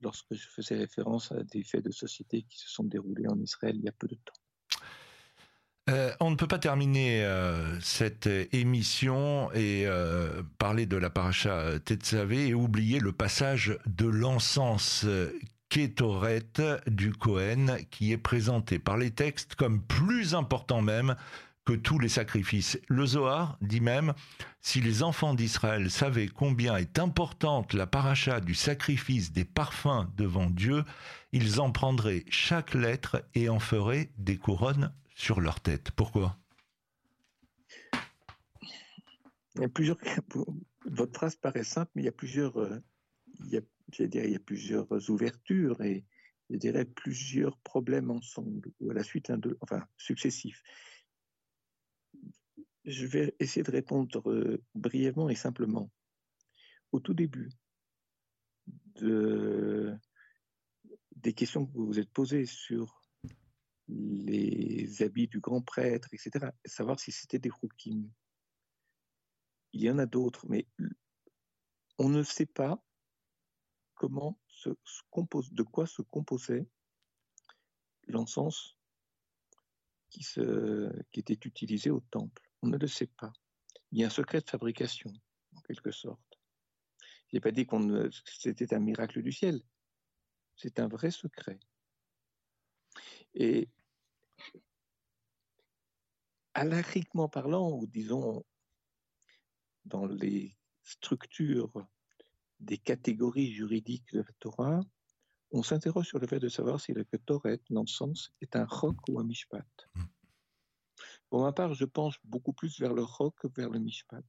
lorsque 0.00 0.34
je 0.34 0.48
faisais 0.48 0.76
référence 0.76 1.32
à 1.32 1.42
des 1.44 1.62
faits 1.62 1.84
de 1.84 1.90
société 1.90 2.42
qui 2.42 2.58
se 2.58 2.68
sont 2.68 2.84
déroulés 2.84 3.26
en 3.26 3.40
Israël 3.40 3.76
il 3.76 3.84
y 3.84 3.88
a 3.88 3.92
peu 3.92 4.08
de 4.08 4.16
temps. 4.16 4.34
Euh, 5.90 6.14
on 6.20 6.30
ne 6.30 6.36
peut 6.36 6.48
pas 6.48 6.58
terminer 6.58 7.24
euh, 7.24 7.78
cette 7.80 8.26
émission 8.52 9.52
et 9.52 9.86
euh, 9.86 10.42
parler 10.58 10.86
de 10.86 10.96
la 10.96 11.10
paracha 11.10 11.78
Tetzavé 11.78 12.48
et 12.48 12.54
oublier 12.54 13.00
le 13.00 13.12
passage 13.12 13.78
de 13.86 14.06
l'encens 14.06 15.04
Kétoret 15.68 16.52
du 16.86 17.12
Cohen 17.12 17.78
qui 17.90 18.12
est 18.12 18.18
présenté 18.18 18.78
par 18.78 18.96
les 18.96 19.10
textes 19.10 19.54
comme 19.54 19.82
plus 19.82 20.34
important 20.34 20.82
même 20.82 21.16
que 21.64 21.72
tous 21.72 21.98
les 21.98 22.08
sacrifices. 22.08 22.78
Le 22.88 23.06
Zohar 23.06 23.56
dit 23.60 23.80
même, 23.80 24.12
si 24.60 24.80
les 24.80 25.02
enfants 25.02 25.34
d'Israël 25.34 25.90
savaient 25.90 26.28
combien 26.28 26.76
est 26.76 26.98
importante 26.98 27.72
la 27.72 27.86
paracha 27.86 28.40
du 28.40 28.54
sacrifice 28.54 29.32
des 29.32 29.44
parfums 29.44 30.06
devant 30.16 30.50
Dieu, 30.50 30.84
ils 31.32 31.60
en 31.60 31.70
prendraient 31.70 32.24
chaque 32.28 32.74
lettre 32.74 33.24
et 33.34 33.48
en 33.48 33.58
feraient 33.58 34.10
des 34.18 34.36
couronnes 34.36 34.92
sur 35.14 35.40
leur 35.40 35.60
tête. 35.60 35.90
Pourquoi? 35.92 36.36
Plusieurs. 39.72 39.98
Votre 40.86 41.14
phrase 41.14 41.36
paraît 41.36 41.64
simple, 41.64 41.90
mais 41.94 42.02
il 42.02 42.04
y 42.04 42.08
a 42.08 42.12
plusieurs. 42.12 42.58
Euh, 42.58 42.80
dire, 43.88 44.24
il 44.24 44.32
y 44.32 44.36
a 44.36 44.40
plusieurs 44.40 45.10
ouvertures 45.10 45.80
et 45.82 46.04
je 46.50 46.56
dirais 46.56 46.84
plusieurs 46.84 47.58
problèmes 47.58 48.10
ensemble 48.10 48.70
ou 48.80 48.90
à 48.90 48.94
la 48.94 49.02
suite 49.02 49.30
un 49.30 49.38
de, 49.38 49.56
enfin 49.60 49.86
successifs. 49.96 50.62
Je 52.84 53.06
vais 53.06 53.34
essayer 53.38 53.62
de 53.62 53.70
répondre 53.70 54.30
euh, 54.30 54.62
brièvement 54.74 55.30
et 55.30 55.34
simplement. 55.34 55.90
Au 56.92 57.00
tout 57.00 57.14
début 57.14 57.50
de, 58.96 59.96
des 61.16 61.32
questions 61.32 61.66
que 61.66 61.72
vous 61.72 61.86
vous 61.86 61.98
êtes 61.98 62.12
posées 62.12 62.46
sur 62.46 63.02
les 63.88 65.02
habits 65.02 65.28
du 65.28 65.40
grand 65.40 65.62
prêtre, 65.62 66.08
etc., 66.12 66.50
savoir 66.64 67.00
si 67.00 67.12
c'était 67.12 67.38
des 67.38 67.50
roukim. 67.50 68.10
Il 69.72 69.82
y 69.82 69.90
en 69.90 69.98
a 69.98 70.06
d'autres, 70.06 70.46
mais 70.48 70.66
on 71.98 72.08
ne 72.08 72.22
sait 72.22 72.46
pas 72.46 72.82
de 74.06 75.62
quoi 75.62 75.86
se 75.86 76.02
composait 76.02 76.66
l'encens 78.06 78.76
qui, 80.10 80.24
était 81.14 81.38
utilisé 81.44 81.90
au 81.90 82.00
temple. 82.00 82.42
On 82.62 82.68
ne 82.68 82.78
le 82.78 82.86
sait 82.86 83.06
pas. 83.06 83.32
Il 83.90 84.00
y 84.00 84.04
a 84.04 84.06
un 84.06 84.10
secret 84.10 84.40
de 84.40 84.48
fabrication, 84.48 85.12
en 85.56 85.60
quelque 85.60 85.90
sorte. 85.90 86.40
Je 87.28 87.36
n'ai 87.36 87.40
pas 87.40 87.50
dit 87.50 87.66
que 87.66 88.10
c'était 88.24 88.74
un 88.74 88.80
miracle 88.80 89.22
du 89.22 89.32
ciel. 89.32 89.60
C'est 90.56 90.78
un 90.78 90.88
vrai 90.88 91.10
secret. 91.10 91.58
Et 93.34 93.68
alariquement 96.54 97.28
parlant, 97.28 97.72
ou 97.72 97.86
disons 97.86 98.44
dans 99.84 100.06
les 100.06 100.56
structures 100.82 101.72
des 102.64 102.78
catégories 102.78 103.52
juridiques 103.52 104.12
de 104.12 104.20
la 104.20 104.32
Torah, 104.40 104.80
on 105.50 105.62
s'interroge 105.62 106.08
sur 106.08 106.18
le 106.18 106.26
fait 106.26 106.40
de 106.40 106.48
savoir 106.48 106.80
si 106.80 106.92
le 106.92 107.04
Ketoret, 107.04 107.60
l'encens, 107.70 108.32
est 108.40 108.56
un 108.56 108.64
roc 108.64 108.96
ou 109.08 109.20
un 109.20 109.24
mishpat. 109.24 109.66
Hmm. 109.94 110.04
Pour 111.30 111.42
ma 111.42 111.52
part, 111.52 111.74
je 111.74 111.84
penche 111.84 112.18
beaucoup 112.24 112.52
plus 112.52 112.80
vers 112.80 112.94
le 112.94 113.02
roc 113.02 113.34
que 113.38 113.48
vers 113.48 113.70
le 113.70 113.78
mishpat. 113.78 114.24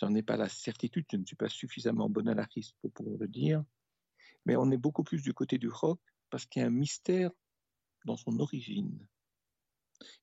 J'en 0.00 0.14
ai 0.14 0.22
pas 0.22 0.36
la 0.36 0.48
certitude, 0.48 1.06
je 1.10 1.16
ne 1.16 1.24
suis 1.24 1.36
pas 1.36 1.48
suffisamment 1.48 2.08
bon 2.08 2.28
anarchiste 2.28 2.76
pour 2.80 2.92
pouvoir 2.92 3.16
le 3.18 3.26
dire, 3.26 3.64
mais 4.46 4.54
on 4.54 4.70
est 4.70 4.76
beaucoup 4.76 5.02
plus 5.02 5.22
du 5.22 5.34
côté 5.34 5.58
du 5.58 5.68
roc 5.68 6.00
parce 6.30 6.46
qu'il 6.46 6.62
y 6.62 6.64
a 6.64 6.68
un 6.68 6.70
mystère 6.70 7.30
dans 8.04 8.16
son 8.16 8.38
origine, 8.38 9.08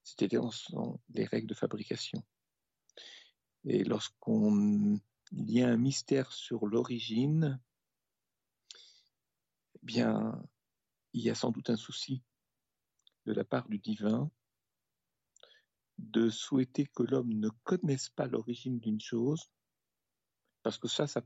c'est-à-dire 0.03 0.47
dans 0.71 1.01
les 1.09 1.25
règles 1.25 1.47
de 1.47 1.53
fabrication. 1.53 2.23
Et 3.65 3.83
lorsqu'on 3.83 4.99
y 5.31 5.61
a 5.61 5.69
un 5.69 5.77
mystère 5.77 6.31
sur 6.31 6.65
l'origine, 6.65 7.59
eh 9.75 9.79
bien, 9.83 10.41
il 11.13 11.21
y 11.21 11.29
a 11.29 11.35
sans 11.35 11.51
doute 11.51 11.69
un 11.69 11.77
souci 11.77 12.23
de 13.25 13.33
la 13.33 13.43
part 13.43 13.67
du 13.67 13.79
divin 13.79 14.29
de 15.97 16.29
souhaiter 16.29 16.85
que 16.87 17.03
l'homme 17.03 17.33
ne 17.33 17.49
connaisse 17.63 18.09
pas 18.09 18.27
l'origine 18.27 18.79
d'une 18.79 18.99
chose, 18.99 19.49
parce 20.61 20.77
que 20.77 20.87
ça, 20.87 21.07
ça 21.07 21.21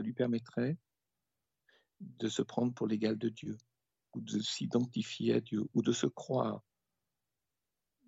lui 0.00 0.14
permettrait 0.14 0.78
de 2.00 2.28
se 2.28 2.42
prendre 2.42 2.72
pour 2.72 2.86
l'égal 2.86 3.18
de 3.18 3.28
Dieu, 3.28 3.58
ou 4.14 4.20
de 4.20 4.38
s'identifier 4.40 5.34
à 5.34 5.40
Dieu, 5.40 5.62
ou 5.74 5.82
de 5.82 5.92
se 5.92 6.06
croire 6.06 6.62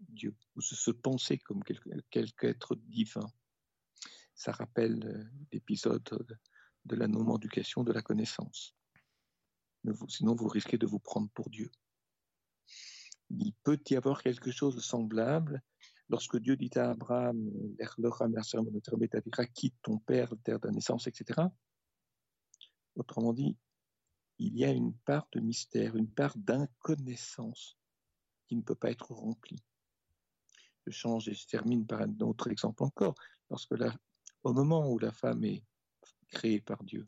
Dieu, 0.08 0.34
ou 0.56 0.60
de 0.60 0.64
se 0.64 0.90
penser 0.90 1.38
comme 1.38 1.62
quelque 1.62 2.46
être 2.46 2.76
divin 2.76 3.30
ça 4.40 4.52
rappelle 4.52 5.04
euh, 5.04 5.24
l'épisode 5.52 6.02
de 6.86 6.96
la 6.96 7.06
non-éducation 7.06 7.84
de 7.84 7.92
la 7.92 8.00
connaissance. 8.00 8.74
sinon, 10.08 10.34
vous 10.34 10.48
risquez 10.48 10.78
de 10.78 10.86
vous 10.86 10.98
prendre 10.98 11.28
pour 11.34 11.50
Dieu. 11.50 11.70
Il 13.28 13.52
peut 13.62 13.78
y 13.90 13.96
avoir 13.96 14.22
quelque 14.22 14.50
chose 14.50 14.76
de 14.76 14.80
semblable 14.80 15.62
lorsque 16.08 16.38
Dieu 16.38 16.56
dit 16.56 16.70
à 16.76 16.88
Abraham, 16.88 17.50
quitte 19.52 19.76
ton 19.82 19.98
père, 19.98 20.32
terre 20.42 20.58
de 20.58 20.70
naissance, 20.70 21.06
etc. 21.06 21.42
Autrement 22.94 23.34
dit, 23.34 23.58
il 24.38 24.56
y 24.56 24.64
a 24.64 24.70
une 24.70 24.94
part 25.04 25.28
de 25.32 25.40
mystère, 25.40 25.96
une 25.96 26.10
part 26.10 26.34
d'inconnaissance 26.38 27.76
qui 28.48 28.56
ne 28.56 28.62
peut 28.62 28.74
pas 28.74 28.90
être 28.90 29.12
remplie. 29.12 29.62
Je 30.86 30.92
change 30.92 31.28
et 31.28 31.34
je 31.34 31.46
termine 31.46 31.86
par 31.86 32.00
un 32.00 32.18
autre 32.20 32.48
exemple 32.48 32.82
encore. 32.82 33.14
Lorsque 33.50 33.72
la, 33.72 33.94
au 34.42 34.52
moment 34.52 34.90
où 34.90 34.98
la 34.98 35.12
femme 35.12 35.44
est 35.44 35.64
créée 36.28 36.60
par 36.60 36.82
Dieu, 36.84 37.04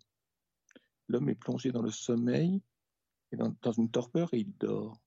l'homme 1.08 1.28
est 1.28 1.34
plongé 1.34 1.72
dans 1.72 1.82
le 1.82 1.90
sommeil 1.90 2.62
et 3.30 3.36
dans, 3.36 3.72
une 3.72 3.90
torpeur 3.90 4.32
et 4.34 4.40
il 4.40 4.52
dort. 4.56 5.00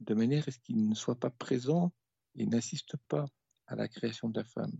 De 0.00 0.14
manière 0.14 0.46
à 0.48 0.50
ce 0.50 0.58
qu'il 0.60 0.88
ne 0.88 0.94
soit 0.94 1.18
pas 1.18 1.30
présent 1.30 1.92
et 2.36 2.46
n'assiste 2.46 2.96
pas 3.08 3.26
à 3.66 3.74
la 3.74 3.88
création 3.88 4.28
de 4.28 4.38
la 4.38 4.44
femme. 4.44 4.72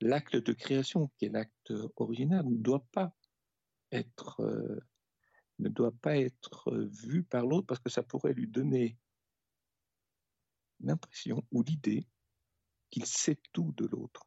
L'acte 0.00 0.36
de 0.36 0.52
création, 0.52 1.08
qui 1.16 1.26
est 1.26 1.30
l'acte 1.30 1.72
original, 1.96 2.44
ne 2.44 2.56
doit 2.56 2.84
pas 2.92 3.12
être, 3.90 4.40
euh, 4.40 4.80
ne 5.58 5.68
doit 5.68 5.92
pas 6.02 6.18
être 6.18 6.72
vu 6.72 7.22
par 7.22 7.46
l'autre 7.46 7.66
parce 7.66 7.80
que 7.80 7.90
ça 7.90 8.02
pourrait 8.02 8.34
lui 8.34 8.48
donner 8.48 8.98
l'impression 10.80 11.44
ou 11.50 11.62
l'idée 11.62 12.06
qu'il 12.90 13.06
sait 13.06 13.40
tout 13.52 13.72
de 13.76 13.86
l'autre 13.86 14.26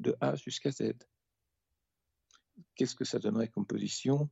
de 0.00 0.16
A 0.20 0.34
jusqu'à 0.36 0.70
Z. 0.70 0.92
Qu'est-ce 2.74 2.94
que 2.94 3.04
ça 3.04 3.18
donnerait 3.18 3.48
comme 3.48 3.66
position 3.66 4.30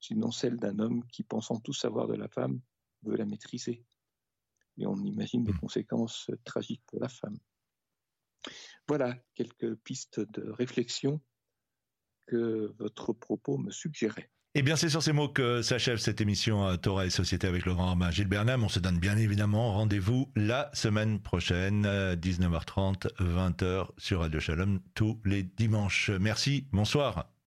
sinon 0.00 0.30
celle 0.30 0.58
d'un 0.58 0.78
homme 0.80 1.06
qui, 1.06 1.22
pensant 1.22 1.60
tout 1.60 1.72
savoir 1.72 2.08
de 2.08 2.14
la 2.14 2.28
femme, 2.28 2.60
veut 3.02 3.16
la 3.16 3.24
maîtriser? 3.24 3.84
Et 4.76 4.86
on 4.86 4.96
imagine 5.04 5.44
des 5.44 5.52
hmm. 5.52 5.60
conséquences 5.60 6.30
tragiques 6.44 6.82
pour 6.86 7.00
la 7.00 7.08
femme. 7.08 7.38
Voilà 8.86 9.16
quelques 9.34 9.76
pistes 9.76 10.20
de 10.20 10.50
réflexion 10.50 11.22
que 12.26 12.74
votre 12.78 13.12
propos 13.12 13.56
me 13.56 13.70
suggérait. 13.70 14.30
Eh 14.56 14.62
bien, 14.62 14.76
c'est 14.76 14.88
sur 14.88 15.02
ces 15.02 15.12
mots 15.12 15.28
que 15.28 15.62
s'achève 15.62 15.96
cette 15.96 16.20
émission 16.20 16.64
euh, 16.64 16.76
Torah 16.76 17.06
et 17.06 17.10
Société 17.10 17.48
avec 17.48 17.66
le 17.66 17.74
grand 17.74 17.88
Romain 17.88 18.12
Gilles 18.12 18.28
Bernam. 18.28 18.62
On 18.62 18.68
se 18.68 18.78
donne 18.78 18.98
bien 19.00 19.16
évidemment 19.16 19.72
rendez-vous 19.72 20.30
la 20.36 20.70
semaine 20.72 21.18
prochaine, 21.18 21.84
19h30, 22.14 23.08
20h 23.18 23.88
sur 23.98 24.20
Radio 24.20 24.38
Shalom, 24.38 24.78
tous 24.94 25.20
les 25.24 25.42
dimanches. 25.42 26.10
Merci, 26.20 26.68
bonsoir. 26.70 27.33